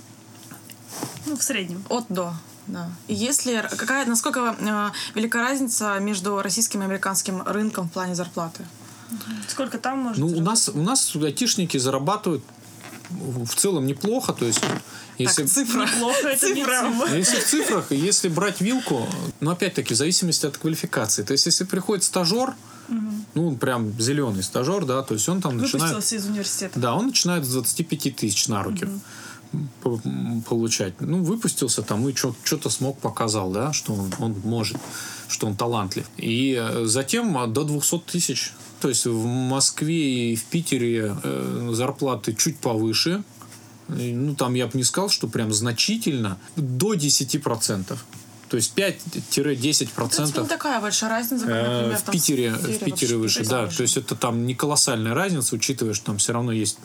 [1.25, 1.83] Ну, в среднем.
[1.89, 2.33] От до.
[2.67, 2.89] Да.
[3.07, 8.65] И если какая, насколько э, велика разница между российским и американским рынком в плане зарплаты?
[9.47, 12.43] Сколько там может Ну, у нас, у нас айтишники зарабатывают
[13.11, 14.61] в целом неплохо, то есть
[15.17, 15.81] если, Так, цифра.
[15.85, 16.91] Неплохо это не Цифра.
[16.91, 17.15] цифра.
[17.15, 19.07] если в цифрах, если брать вилку,
[19.39, 21.23] но опять-таки в зависимости от квалификации.
[21.23, 22.55] То есть если приходит стажер,
[22.87, 25.93] ну он прям зеленый стажер, да, то есть он там начинает...
[25.93, 26.79] Выпустился из университета.
[26.79, 29.01] Да, он начинает с 25 тысяч на руки м,
[30.47, 30.93] получать.
[30.99, 34.77] Ну, выпустился там и что-то смог, показал, да, что он, он может,
[35.27, 36.05] что он талантлив.
[36.17, 38.53] И э, затем а, до 200 тысяч.
[38.81, 43.23] То есть в Москве и в Питере э, зарплаты чуть повыше.
[43.87, 46.37] Ну, там я бы не сказал, что прям значительно.
[46.55, 47.97] До 10%.
[48.49, 49.85] То есть 5-10%.
[49.87, 53.17] В принципе, не такая большая разница, как, Э, например, в там Питере, в в Питере
[53.17, 53.63] выше, да.
[53.65, 53.77] выше.
[53.77, 56.77] То есть это там не колоссальная разница, учитывая, что там все равно есть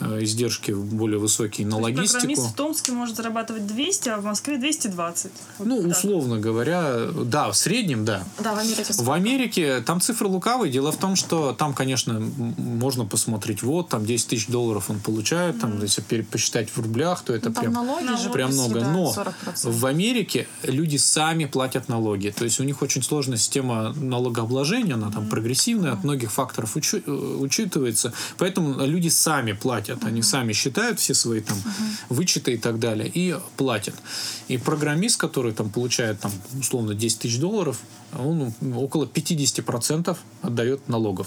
[0.00, 2.48] э, издержки более высокие на Программист логистику.
[2.48, 5.30] в Томске может зарабатывать 200, а в Москве 220.
[5.58, 5.90] Вот Ну, так.
[5.96, 8.24] условно говоря, да, в среднем, да.
[8.38, 10.72] Да, в Америке В Америке там цифры лукавые.
[10.72, 15.60] Дело в том, что там, конечно, можно посмотреть, вот, там 10 тысяч долларов он получает,
[15.60, 18.80] там, если посчитать в рублях, то это Ну, прям, налоги же налоги прям много.
[18.80, 19.70] съедают Но 40%.
[19.70, 22.32] в Америке люди сами платят налоги.
[22.36, 27.02] То есть у них очень сложная система налогообложения, она там прогрессивная, от многих факторов учу-
[27.04, 28.12] э, учитывается.
[28.38, 31.58] Поэтому люди сами платят, они сами считают все свои там
[32.08, 33.94] вычеты и так далее и платят.
[34.48, 37.78] И программист, который там получает там условно 10 тысяч долларов,
[38.18, 41.26] он около 50% отдает налогов.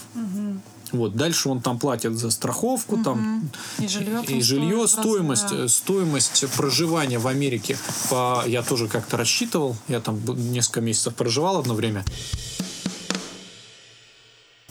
[0.92, 4.22] Вот, дальше он там платит за страховку, там И жилье.
[4.26, 7.76] и жилье, стоимость, э, стоимость проживания в Америке,
[8.08, 10.20] по, я тоже как-то рассчитывал, я там
[10.52, 12.04] несколько месяцев проживал одно время.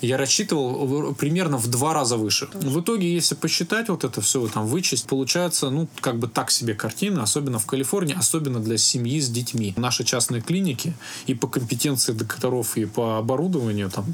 [0.02, 2.48] Я рассчитывал примерно в два раза выше.
[2.54, 6.74] В итоге, если посчитать вот это все, там вычесть, получается, ну, как бы так себе
[6.74, 9.74] картина, особенно в Калифорнии, особенно для семьи с детьми.
[9.76, 10.94] Наши частные клиники
[11.28, 14.06] и по компетенции докторов, и по оборудованию там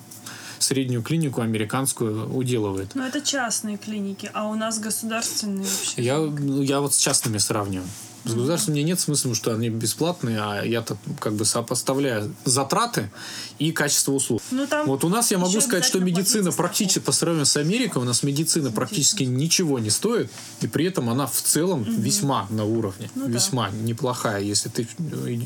[0.65, 2.95] среднюю клинику американскую уделывает.
[2.95, 6.01] Но это частные клиники, а у нас государственные вообще.
[6.01, 7.87] Я, ну, я вот с частными сравниваю.
[8.25, 13.11] С государством мне нет смысла, потому что они бесплатные, а я-то как бы сопоставляю затраты
[13.59, 14.41] и качество услуг.
[14.51, 18.05] Ну, Вот у нас я могу сказать, что медицина практически по сравнению с Америкой, у
[18.05, 23.09] нас медицина практически ничего не стоит, и при этом она в целом весьма на уровне,
[23.15, 23.31] Ну да.
[23.31, 24.87] весьма неплохая, если ты,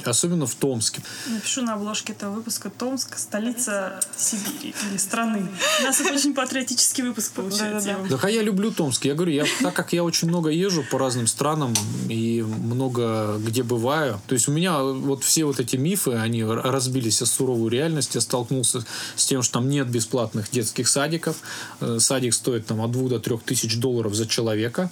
[0.06, 1.02] особенно в Томске.
[1.28, 5.50] Напишу на обложке этого выпуска Томск, столица Сибири или страны.
[5.82, 7.90] У нас очень патриотический выпуск получается.
[7.90, 8.10] Да-да-да.
[8.10, 9.06] Так а я люблю Томск.
[9.06, 11.74] Я говорю, я, так как я очень много езжу по разным странам
[12.08, 17.22] и много где бываю, то есть у меня вот все вот эти мифы, они разбились
[17.22, 18.16] о суровую реальность.
[18.16, 21.38] Я столкнулся с тем, что там нет бесплатных детских садиков.
[21.82, 24.90] Э, Садик стоит там от 2 до 3 тысяч долларов за человека.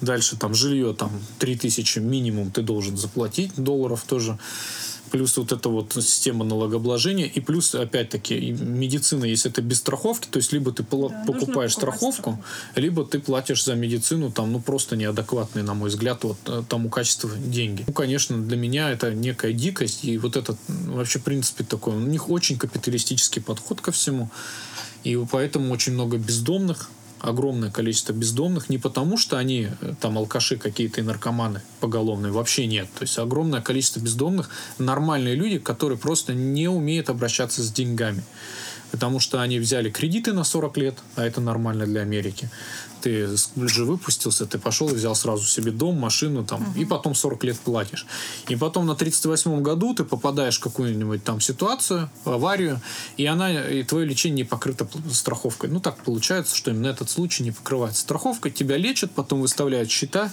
[0.00, 4.38] Дальше там жилье там 3 тысячи минимум ты должен заплатить долларов тоже
[5.10, 10.38] плюс вот эта вот система налогообложения, и плюс, опять-таки, медицина, если это без страховки, то
[10.38, 12.44] есть либо ты Да, покупаешь страховку, страховку.
[12.76, 16.88] либо ты платишь за медицину, там, ну, просто неадекватные, на мой взгляд, вот э, тому
[16.88, 17.84] качеству деньги.
[17.86, 22.00] Ну, конечно, для меня это некая дикость, и вот этот вообще, в принципе, такой, у
[22.00, 24.30] них очень капиталистический подход ко всему,
[25.04, 26.88] и поэтому очень много бездомных,
[27.20, 32.66] огромное количество бездомных не потому, что они э, там алкаши какие-то и наркоманы поголовные, вообще
[32.66, 32.88] нет.
[32.98, 38.22] То есть огромное количество бездомных, нормальные люди, которые просто не умеют обращаться с деньгами.
[38.90, 42.50] Потому что они взяли кредиты на 40 лет, а это нормально для Америки.
[43.02, 47.44] Ты же выпустился, ты пошел и взял сразу себе дом, машину, там, и потом 40
[47.44, 48.06] лет платишь.
[48.48, 52.80] И потом на 38 году ты попадаешь в какую-нибудь там ситуацию, аварию,
[53.16, 55.70] и она, и твое лечение не покрыто страховкой.
[55.70, 58.52] Ну, так получается, что именно этот случай не покрывается страховкой.
[58.52, 60.30] Тебя лечат, потом выставляют счета,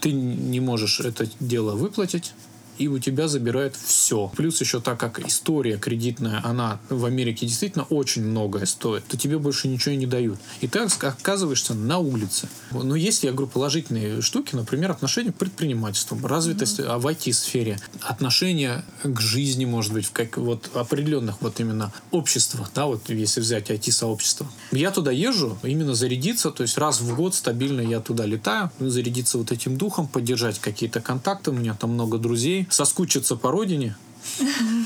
[0.00, 2.32] ты не можешь это дело выплатить,
[2.80, 4.32] и у тебя забирают все.
[4.34, 9.38] Плюс еще так как история кредитная, она в Америке действительно очень многое стоит, то тебе
[9.38, 10.38] больше ничего не дают.
[10.62, 12.48] И так оказываешься на улице.
[12.72, 16.98] Но есть, я говорю, положительные штуки, например, отношение к предпринимательству, развитость mm-hmm.
[16.98, 22.86] в IT-сфере, отношение к жизни, может быть, в как вот определенных вот именно обществах, да,
[22.86, 24.46] вот если взять IT-сообщество.
[24.72, 29.36] Я туда езжу именно зарядиться, то есть раз в год стабильно я туда летаю, зарядиться
[29.36, 33.96] вот этим духом, поддержать какие-то контакты, у меня там много друзей, соскучиться по родине,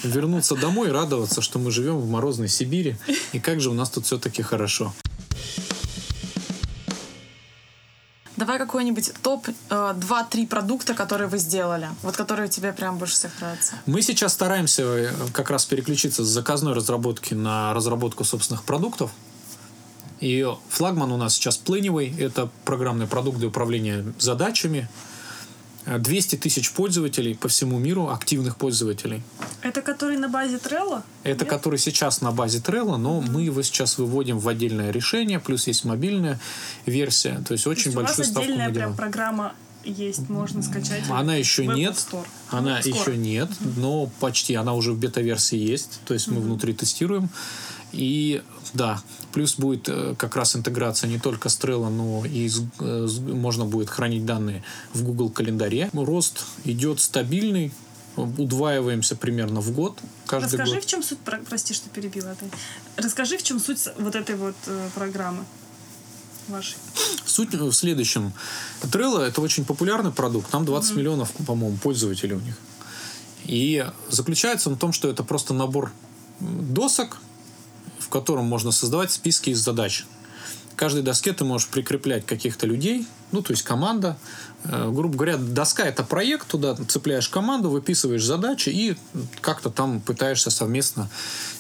[0.03, 2.97] вернуться домой и радоваться, что мы живем в морозной Сибири,
[3.32, 4.93] и как же у нас тут все-таки хорошо.
[8.37, 13.41] Давай какой-нибудь топ э, 2-3 продукта, которые вы сделали, вот которые тебе прям больше всех
[13.41, 13.74] нравятся.
[13.87, 19.12] Мы сейчас стараемся э, как раз переключиться с заказной разработки на разработку собственных продуктов.
[20.18, 22.20] И флагман у нас сейчас Planyway.
[22.20, 24.89] Это программный продукт для управления задачами.
[25.87, 29.22] 200 тысяч пользователей по всему миру, активных пользователей.
[29.62, 31.03] Это который на базе Trello?
[31.22, 31.51] Это Нет?
[31.51, 33.30] который сейчас на базе Trello, но mm-hmm.
[33.30, 36.41] мы его сейчас выводим в отдельное решение, плюс есть мобильная
[36.87, 37.43] версия.
[37.47, 39.55] То есть очень То есть большую у вас отдельная прям программа
[39.85, 41.05] есть, можно скачать.
[41.11, 41.95] Она еще нет.
[41.95, 42.24] Store.
[42.51, 42.99] Она Скоро.
[42.99, 44.55] еще нет, но почти.
[44.55, 46.01] Она уже в бета-версии есть.
[46.07, 46.41] То есть мы mm-hmm.
[46.41, 47.28] внутри тестируем.
[47.95, 48.42] И
[48.72, 49.01] да,
[49.32, 53.18] плюс будет э, как раз интеграция не только с Trello, но и с, э, с,
[53.20, 55.90] можно будет хранить данные в Google календаре.
[55.92, 57.72] Рост идет стабильный,
[58.16, 59.99] удваиваемся примерно в год.
[60.26, 60.84] Каждый Расскажи, год.
[60.84, 61.18] в чем суть,
[61.49, 62.45] прости, что перебила это.
[62.97, 65.45] Расскажи, в чем суть вот этой вот э, программы
[66.49, 66.76] вашей.
[67.24, 68.32] Суть в следующем.
[68.82, 70.51] Trello это очень популярный продукт.
[70.51, 70.99] Там 20 mm-hmm.
[70.99, 72.59] миллионов, по-моему, пользователей у них.
[73.45, 75.92] И заключается он в том, что это просто набор
[76.40, 77.18] досок,
[78.14, 80.06] котором можно создавать списки из задач.
[80.76, 84.16] К каждой доске ты можешь прикреплять каких-то людей, ну, то есть команда.
[84.62, 88.96] Э, грубо говоря, доска— это проект, туда цепляешь команду, выписываешь задачи и
[89.40, 91.10] как-то там пытаешься совместно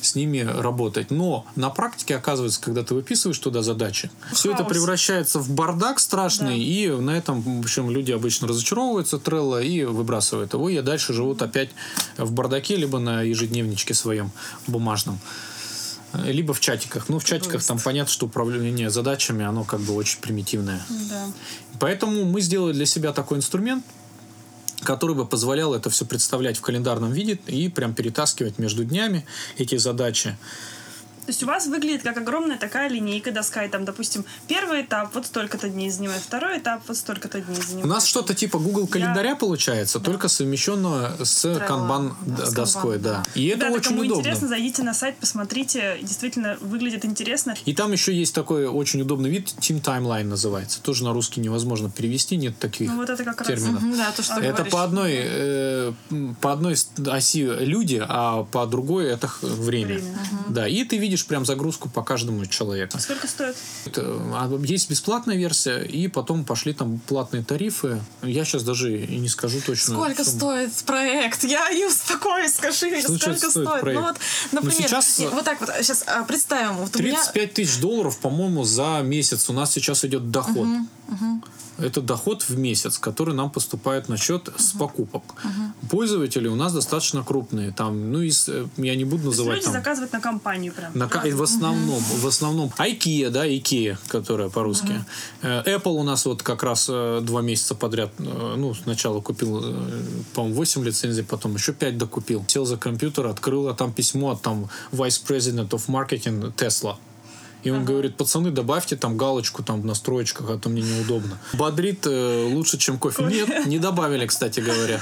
[0.00, 1.10] с ними работать.
[1.10, 4.38] Но на практике, оказывается, когда ты выписываешь туда задачи, Хаос.
[4.38, 6.64] все это превращается в бардак страшный, да.
[6.64, 11.42] и на этом, в общем, люди обычно разочаровываются Трелло и выбрасывают его, и дальше живут
[11.42, 11.70] опять
[12.16, 14.30] в бардаке, либо на ежедневничке своем
[14.68, 15.18] бумажном
[16.24, 17.08] либо в чатиках.
[17.08, 20.84] Ну, в чатиках там понятно, что управление задачами, оно как бы очень примитивное.
[21.10, 21.26] Да.
[21.80, 23.84] Поэтому мы сделали для себя такой инструмент,
[24.82, 29.24] который бы позволял это все представлять в календарном виде и прям перетаскивать между днями
[29.58, 30.36] эти задачи.
[31.26, 35.14] То есть у вас выглядит как огромная такая линейка доска, и там, допустим, первый этап
[35.14, 37.84] вот столько-то дней занимает, второй этап вот столько-то дней занимает.
[37.84, 39.36] У нас что-то типа Google календаря Я...
[39.36, 40.04] получается, да.
[40.04, 43.22] только совмещенного с да, доской, да.
[43.24, 43.24] да.
[43.34, 44.20] И это очень кому удобно.
[44.20, 47.54] интересно, зайдите на сайт, посмотрите, действительно выглядит интересно.
[47.64, 50.82] И там еще есть такой очень удобный вид, Team Timeline называется.
[50.82, 53.82] Тоже на русский невозможно перевести, нет таких ну, вот это как терминов.
[53.82, 53.96] Раз.
[53.96, 54.72] да, то, что это говоришь.
[54.72, 55.92] по одной, э,
[56.40, 59.84] по одной оси люди, а по другой это время.
[59.84, 60.10] время.
[60.10, 60.54] Угу.
[60.54, 62.98] Да, и ты видишь видишь прям загрузку по каждому человеку.
[62.98, 63.56] Сколько стоит?
[63.86, 64.02] Это,
[64.32, 68.00] а, есть бесплатная версия, и потом пошли там платные тарифы.
[68.22, 69.94] Я сейчас даже и не скажу точно.
[69.94, 70.38] Сколько сумму.
[70.38, 71.44] стоит проект?
[71.44, 73.50] Я не успокоюсь, скажи, ну, сколько стоит.
[73.50, 73.94] стоит?
[73.94, 74.16] Ну, вот,
[74.50, 76.78] ну, например, ну, сейчас, вот так вот, сейчас а, представим.
[76.78, 77.46] Вот 35 меня...
[77.46, 80.56] тысяч долларов, по-моему, за месяц у нас сейчас идет доход.
[80.56, 81.42] Угу, угу.
[81.78, 84.60] Это доход в месяц, который нам поступает на счет uh-huh.
[84.60, 85.22] с покупок.
[85.42, 85.88] Uh-huh.
[85.90, 87.72] Пользователи у нас достаточно крупные.
[87.72, 89.56] Там, ну, из, э, я не буду называть.
[89.56, 90.92] люди там, заказывают на компанию прям.
[90.94, 92.20] На, в основном, uh-huh.
[92.20, 92.72] в основном.
[92.78, 95.04] IKEA, да, IKEA, которая по-русски.
[95.42, 95.64] Uh-huh.
[95.64, 99.60] Apple у нас вот как раз э, два месяца подряд, ну, сначала купил,
[100.34, 102.44] по-моему, 8 лицензий, потом еще 5 докупил.
[102.46, 106.96] Сел за компьютер, открыл, а там письмо от там Vice President of Marketing Tesla.
[107.64, 107.86] И он ага.
[107.86, 111.38] говорит, пацаны, добавьте там галочку там в настроечках, а то мне неудобно.
[111.54, 113.24] Бодрит э, лучше, чем кофе.
[113.24, 115.00] Нет, не добавили, кстати говоря.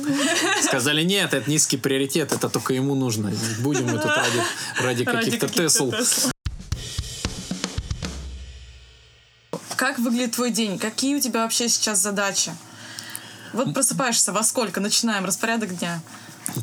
[0.62, 3.30] Сказали, нет, это низкий приоритет, это только ему нужно.
[3.60, 4.42] Будем мы тут ради,
[4.80, 5.92] ради, каких-то Тесл.
[9.76, 10.78] Как выглядит твой день?
[10.78, 12.52] Какие у тебя вообще сейчас задачи?
[13.52, 14.80] Вот просыпаешься во сколько?
[14.80, 16.00] Начинаем распорядок дня.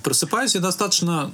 [0.03, 1.31] Просыпаюсь я достаточно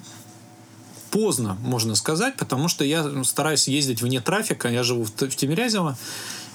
[1.14, 4.68] поздно, можно сказать, потому что я стараюсь ездить вне трафика.
[4.68, 5.96] Я живу в Тимирязево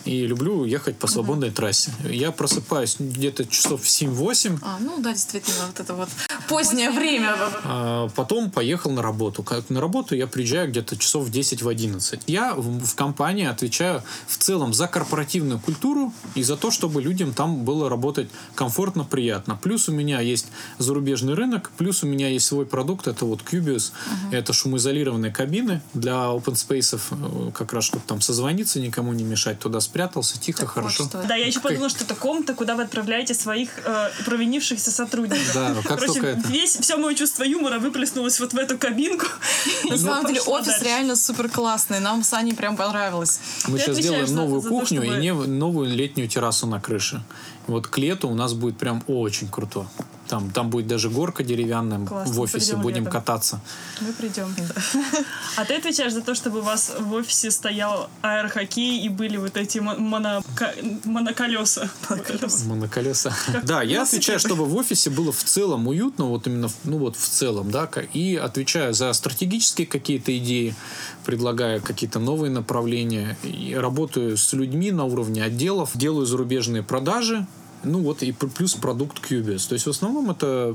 [0.09, 1.53] и люблю ехать по свободной uh-huh.
[1.53, 1.91] трассе.
[2.05, 4.59] Я просыпаюсь где-то часов в 7-8.
[4.63, 6.09] А, ну да, действительно, вот это вот
[6.49, 7.35] позднее время.
[7.65, 9.43] А, потом поехал на работу.
[9.43, 12.23] Как на работу я приезжаю где-то часов в 10 в 11.
[12.27, 17.35] Я в, в компании отвечаю в целом за корпоративную культуру и за то, чтобы людям
[17.35, 19.59] там было работать комфортно, приятно.
[19.63, 20.47] Плюс у меня есть
[20.79, 23.93] зарубежный рынок, плюс у меня есть свой продукт, это вот Cubius.
[23.93, 24.33] Uh-huh.
[24.33, 29.59] Это шумоизолированные кабины для open space, э, как раз, чтобы там созвониться, никому не мешать.
[29.59, 31.05] Туда спрятался, тихо, Так вот хорошо.
[31.09, 31.28] что это.
[31.28, 35.51] Да, я еще подумала, что это комната, куда вы отправляете своих э, провинившихся сотрудников.
[35.55, 38.78] Да, ну как Короче, только это- весь, все мое чувство юмора выплеснулось вот в эту
[38.78, 39.26] кабинку.
[39.90, 41.99] На И самом деле офис реально супер классный.
[42.01, 43.40] Нам с Аней прям понравилось.
[43.66, 43.96] Мы сейчас
[44.28, 47.20] за- новую кухню и не, новую летнюю террасу на крыше.
[47.66, 49.86] Вот к лету у нас будет прям очень круто.
[50.29, 53.12] Там, там будет даже горка деревянная Классно, в офисе, будем летом.
[53.12, 53.61] кататься.
[54.01, 54.55] Мы придем.
[55.57, 59.57] А ты отвечаешь за то, чтобы у вас в офисе стоял аэрохоккей и были вот
[59.57, 60.74] эти мо- монока-
[61.05, 61.89] моноколеса.
[62.66, 63.33] Моноколеса.
[63.64, 67.29] Да, я отвечаю, чтобы в офисе было в целом уютно, вот именно, ну вот в
[67.29, 70.74] целом, да, и отвечаю за стратегические какие-то идеи,
[71.24, 77.47] предлагаю какие-то новые направления, и работаю с людьми на уровне отделов, делаю зарубежные продажи,
[77.83, 79.68] ну вот и плюс продукт Cubase.
[79.68, 80.74] То есть в основном это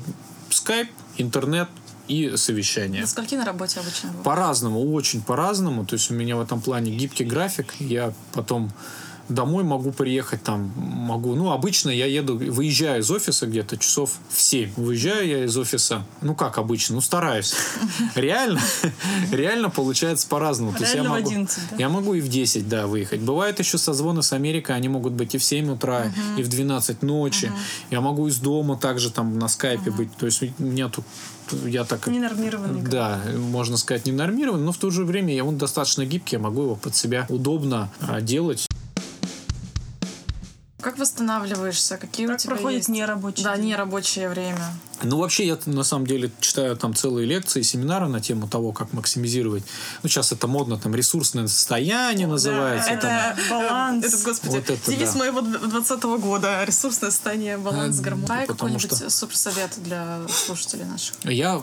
[0.49, 1.70] Skype, интернет
[2.08, 3.01] и совещание.
[3.01, 4.12] До скольки на работе обычно?
[4.24, 5.86] По-разному, очень по-разному.
[5.86, 7.74] То есть у меня в этом плане гибкий график.
[7.80, 8.72] Я потом
[9.30, 14.41] домой могу приехать там, могу, ну, обычно я еду, выезжаю из офиса где-то часов в
[14.41, 14.74] 7.
[14.76, 17.53] Выезжаю я из офиса, ну, как обычно, ну, стараюсь.
[18.15, 18.61] Реально,
[19.32, 20.74] реально получается по-разному.
[20.74, 21.76] То есть я могу, 11, да?
[21.78, 23.21] я могу и в 10, да, выехать.
[23.21, 27.01] Бывает еще созвоны с Америкой, они могут быть и в 7 утра, и в 12
[27.01, 27.51] ночи.
[27.91, 30.15] Я могу из дома также там на скайпе быть.
[30.17, 31.05] То есть у меня тут,
[31.65, 32.82] я так Ненормированный.
[32.82, 36.41] да, можно сказать, не нормирован, но в то же время я он достаточно гибкий, я
[36.41, 38.67] могу его под себя удобно а, делать.
[40.84, 41.98] Как восстанавливаешься?
[41.98, 42.90] Какие у Как тебя проходит есть?
[42.90, 43.68] нерабочий Да, день?
[43.68, 44.60] нерабочее время.
[45.02, 48.94] Ну, вообще, я на самом деле читаю там целые лекции, семинары на тему того, как
[48.94, 49.64] максимизировать.
[50.02, 52.90] Ну, сейчас это модно, там, ресурсное состояние называется.
[52.90, 52.98] там.
[52.98, 54.06] это баланс.
[54.06, 55.20] Это, господи, Вот это девиз да.
[55.20, 56.64] моего 20 года.
[56.66, 58.28] Ресурсное состояние, баланс, А, гармония.
[58.28, 61.16] Дай потому какой-нибудь что- суперсовет для слушателей наших.
[61.24, 61.62] Я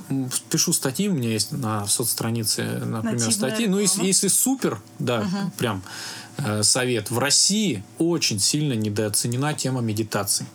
[0.51, 3.67] пишу статьи, у меня есть на соцстранице, например, Нативная статьи.
[3.69, 4.07] Ну, если, реклама.
[4.09, 6.20] если супер, да, прям э,
[6.63, 7.11] совет.
[7.11, 10.47] В России очень сильно недооценена тема медитации.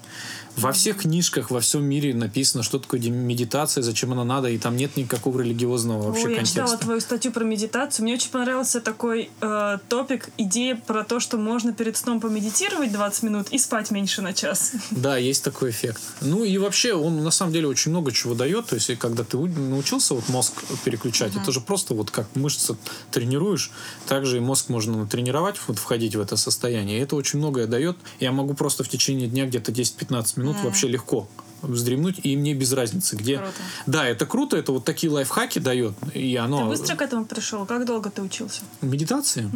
[0.58, 4.58] Во всех книжках во всем мире написано, что такое ди- медитация, зачем она надо, и
[4.58, 6.62] там нет никакого религиозного вообще Ой, я контекста.
[6.62, 8.04] читала твою статью про медитацию.
[8.04, 13.24] Мне очень понравился такой э, топик, идея про то, что можно перед сном помедитировать 20
[13.24, 14.72] минут и спать меньше на час.
[14.92, 16.02] Да, есть такой эффект.
[16.22, 18.68] Ну и вообще он на самом деле очень много чего дает.
[18.68, 20.54] То есть когда ты научился вот мозг
[20.84, 22.76] переключать, это же просто вот как мышцы
[23.12, 23.72] тренируешь,
[24.08, 27.00] также и мозг можно натренировать, вот входить в это состояние.
[27.00, 27.98] И это очень многое дает.
[28.20, 31.28] Я могу просто в течение дня где-то 10-15 минут вообще легко
[31.62, 33.38] вздремнуть, и мне без разницы, где.
[33.38, 33.54] Круто.
[33.86, 36.64] Да, это круто, это вот такие лайфхаки дает, и оно...
[36.64, 37.66] Ты быстро к этому пришел?
[37.66, 38.62] Как долго ты учился?
[38.82, 39.50] Медитации?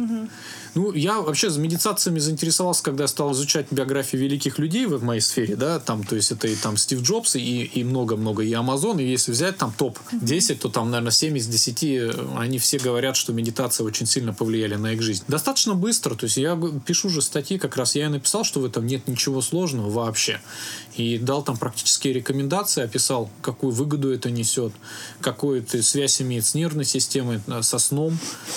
[0.74, 5.20] Ну, я вообще за медитациями заинтересовался, когда я стал изучать биографии великих людей в моей
[5.20, 9.00] сфере, да, там, то есть это и там Стив Джобс, и, и много-много, и Амазон,
[9.00, 13.16] и если взять там топ-10, то там, наверное, 7 из 10, э, они все говорят,
[13.16, 15.24] что медитация очень сильно повлияли на их жизнь.
[15.26, 18.64] Достаточно быстро, то есть я пишу же статьи, как раз я и написал, что в
[18.64, 20.40] этом нет ничего сложного вообще.
[20.96, 21.56] И дал там
[21.90, 24.72] практические рекомендации, описал, какую выгоду это несет,
[25.20, 28.16] какую это связь имеет с нервной системой, э, со сном.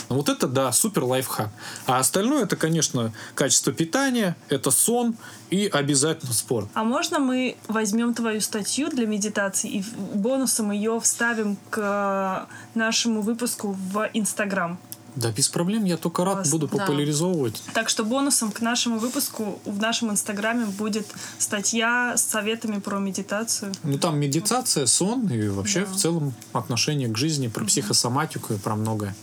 [0.10, 1.50] Ну, Вот это, да, супер лайфхак.
[1.88, 5.16] А остальное, это, конечно, качество питания, это сон
[5.50, 6.68] и обязательно спорт.
[6.76, 13.22] А можно мы возьмем твою статью для медитации и бонусом ее вставим к э, нашему
[13.22, 14.78] выпуску в Инстаграм?
[15.16, 16.78] Да, без проблем, я только рад Классно, буду да.
[16.78, 17.62] популяризовывать.
[17.74, 21.08] Так что бонусом к нашему выпуску в нашем Инстаграме будет
[21.38, 23.74] статья с советами про медитацию.
[23.84, 28.76] Ну, там медитация, сон и вообще в целом отношение к жизни, про психосоматику и про
[28.76, 29.16] многое.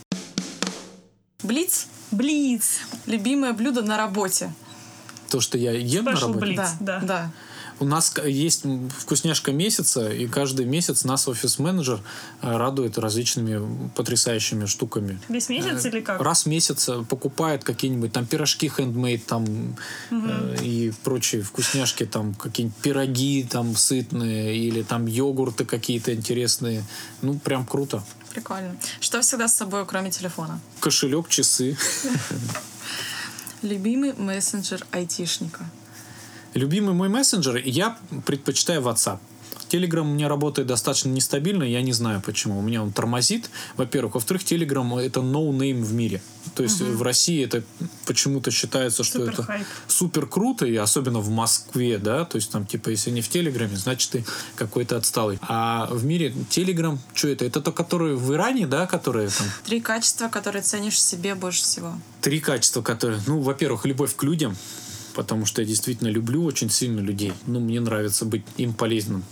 [1.43, 4.53] Блиц Блиц!– любимое блюдо на работе.
[5.29, 6.39] То, что я ем на Special работе.
[6.39, 6.99] Блиц, да, да.
[6.99, 7.31] да.
[7.81, 8.63] У нас есть
[8.99, 11.99] вкусняшка месяца, и каждый месяц нас офис-менеджер
[12.41, 15.19] э, радует различными потрясающими штуками.
[15.27, 16.21] Весь месяц Э, или как?
[16.21, 19.75] Раз в месяц э, покупает какие-нибудь там пирожки хендмейд там
[20.11, 26.83] э, и прочие вкусняшки, там какие-нибудь пироги там сытные или там йогурты какие-то интересные.
[27.21, 28.03] Ну, прям круто.
[28.33, 28.75] Прикольно.
[28.99, 30.59] Что всегда с собой, кроме телефона?
[30.79, 31.77] Кошелек, часы.
[33.61, 35.65] Любимый мессенджер айтишника.
[36.53, 39.19] Любимый мой мессенджер, я предпочитаю WhatsApp.
[39.69, 42.59] Telegram у меня работает достаточно нестабильно, я не знаю почему.
[42.59, 44.15] У меня он тормозит, во-первых.
[44.15, 46.21] Во-вторых, Telegram это no-name в мире.
[46.55, 47.63] То есть в России это
[48.05, 49.67] почему-то считается, что Супер это хайп.
[49.87, 53.77] супер круто, и особенно в Москве, да, то есть там типа если не в Телеграме,
[53.77, 54.25] значит ты
[54.55, 55.39] какой-то отсталый.
[55.43, 57.45] А в мире Telegram, что это?
[57.45, 61.61] Это то, которые в Иране, да, которые там Три качества, которые ценишь в себе больше
[61.61, 61.93] всего.
[62.19, 63.21] Три качества, которые...
[63.25, 64.57] Ну, во-первых, любовь к людям,
[65.21, 67.31] потому что я действительно люблю очень сильно людей.
[67.45, 69.23] Ну, мне нравится быть им полезным.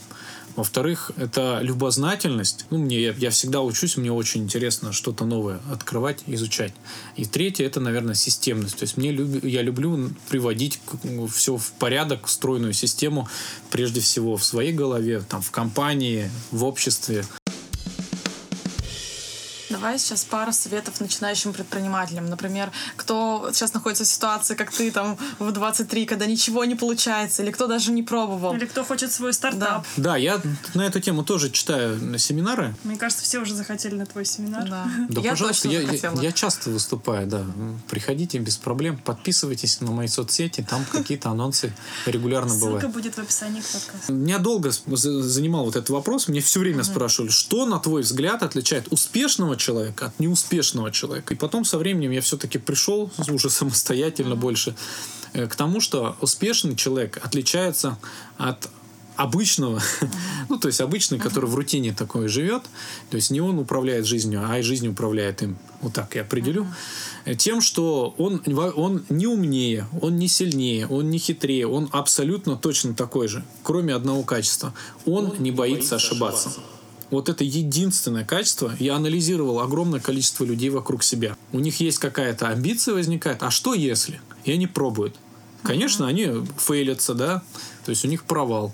[0.55, 2.67] Во-вторых, это любознательность.
[2.69, 6.73] Ну, мне, я, я всегда учусь, мне очень интересно что-то новое открывать, изучать.
[7.15, 8.77] И третье, это, наверное, системность.
[8.77, 10.79] То есть мне люб, я люблю приводить
[11.33, 13.27] все в порядок, стройную систему,
[13.71, 17.25] прежде всего в своей голове, там, в компании, в обществе.
[19.79, 22.25] Давай сейчас пару советов начинающим предпринимателям.
[22.25, 27.43] Например, кто сейчас находится в ситуации, как ты там в 23, когда ничего не получается,
[27.43, 28.53] или кто даже не пробовал.
[28.55, 29.85] Или кто хочет свой стартап.
[29.95, 30.41] Да, да я
[30.73, 32.75] на эту тему тоже читаю семинары.
[32.83, 34.69] Мне кажется, все уже захотели на твой семинар.
[34.69, 37.45] Да, да я пожалуйста, я, я, я часто выступаю, да.
[37.89, 41.73] Приходите без проблем, подписывайтесь на мои соцсети, там какие-то анонсы
[42.05, 42.81] регулярно Ссылка бывают.
[42.81, 44.11] Ссылка будет в описании к подкасту.
[44.11, 48.91] Меня долго занимал вот этот вопрос, мне все время спрашивали, что, на твой взгляд, отличает
[48.91, 49.68] успешного человека
[50.01, 51.33] от неуспешного человека.
[51.33, 54.75] И потом со временем я все-таки пришел уже самостоятельно больше
[55.33, 57.97] э, к тому, что успешный человек отличается
[58.37, 58.69] от
[59.19, 59.81] обычного,
[60.49, 62.63] ну, то есть обычный, который в рутине такой живет,
[63.09, 66.65] то есть не он управляет жизнью, а и жизнь управляет им, вот так я определю,
[67.25, 67.35] uh-huh.
[67.35, 72.93] тем, что он, он не умнее, он не сильнее, он не хитрее, он абсолютно точно
[72.93, 74.73] такой же, кроме одного качества.
[75.05, 76.49] Он, он не боится, боится ошибаться.
[76.49, 76.78] ошибаться.
[77.11, 78.73] Вот это единственное качество.
[78.79, 81.35] Я анализировал огромное количество людей вокруг себя.
[81.51, 83.41] У них есть какая-то амбиция возникает.
[83.41, 84.21] А что если?
[84.43, 85.15] И они пробуют.
[85.63, 87.43] Конечно, они фейлятся, да.
[87.85, 88.73] То есть у них провал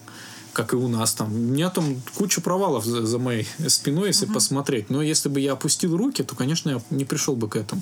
[0.56, 1.34] как и у нас там.
[1.34, 4.34] У меня там куча провалов за, за моей спиной, если uh-huh.
[4.34, 4.90] посмотреть.
[4.90, 7.82] Но если бы я опустил руки, то, конечно, я не пришел бы к этому.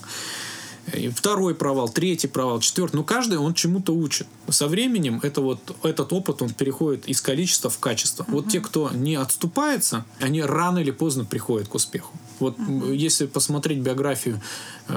[0.91, 2.97] И второй провал, третий провал, четвертый.
[2.97, 4.27] Но каждый он чему-то учит.
[4.49, 8.25] Со временем это вот, этот опыт он переходит из количества в качество.
[8.27, 12.11] Вот те, кто не отступается, они рано или поздно приходят к успеху.
[12.39, 12.57] Вот
[12.91, 14.41] если посмотреть биографию
[14.89, 14.93] э,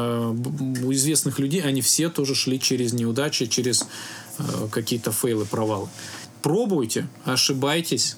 [0.91, 3.87] известных людей, они все тоже шли через неудачи, через
[4.39, 5.89] э, какие-то фейлы, провалы.
[6.43, 8.17] Пробуйте, ошибайтесь,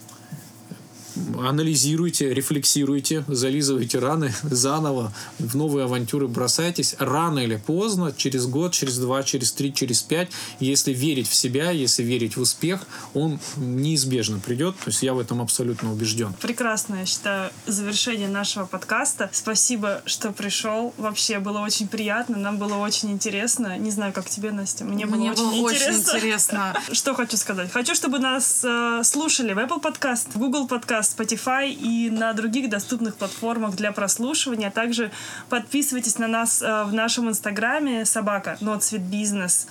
[1.39, 6.97] анализируйте, рефлексируйте, зализывайте раны заново, в новые авантюры бросайтесь.
[6.99, 11.71] Рано или поздно, через год, через два, через три, через пять, если верить в себя,
[11.71, 12.81] если верить в успех,
[13.15, 14.77] он неизбежно придет.
[14.77, 16.33] То есть я в этом абсолютно убежден.
[16.41, 19.31] Прекрасно, я считаю, завершение нашего подкаста.
[19.33, 20.95] Спасибо, что пришел.
[20.97, 23.79] Вообще было очень приятно, нам было очень интересно.
[23.79, 24.85] Не знаю, как тебе, Настя.
[24.85, 26.75] Мне, Мне было, было очень, очень интересно.
[26.93, 27.71] Что хочу сказать?
[27.73, 32.71] Хочу, чтобы нас э, слушали в Apple Podcast, в Google Podcast, Spotify и на других
[32.71, 34.71] доступных платформах для прослушивания.
[34.71, 35.11] Также
[35.49, 38.59] подписывайтесь на нас э, в нашем инстаграме собака
[38.99, 39.67] Бизнес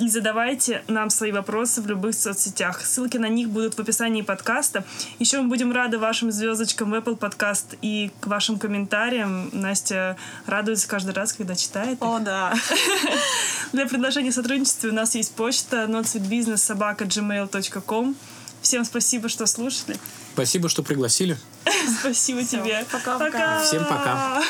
[0.00, 2.84] и задавайте нам свои вопросы в любых соцсетях.
[2.84, 4.82] Ссылки на них будут в описании подкаста.
[5.18, 9.50] Еще мы будем рады вашим звездочкам в Apple Podcast и к вашим комментариям.
[9.52, 10.16] Настя
[10.46, 11.98] радуется каждый раз, когда читает.
[12.00, 12.54] О, да.
[13.72, 18.16] Для предложения сотрудничества у нас есть почта notsweetbusiness.gmail.com
[18.70, 19.96] Всем спасибо, что слушали.
[20.32, 21.36] Спасибо, что пригласили.
[22.00, 22.86] Спасибо тебе.
[22.92, 23.64] Пока-пока.
[23.64, 24.44] Всем пока.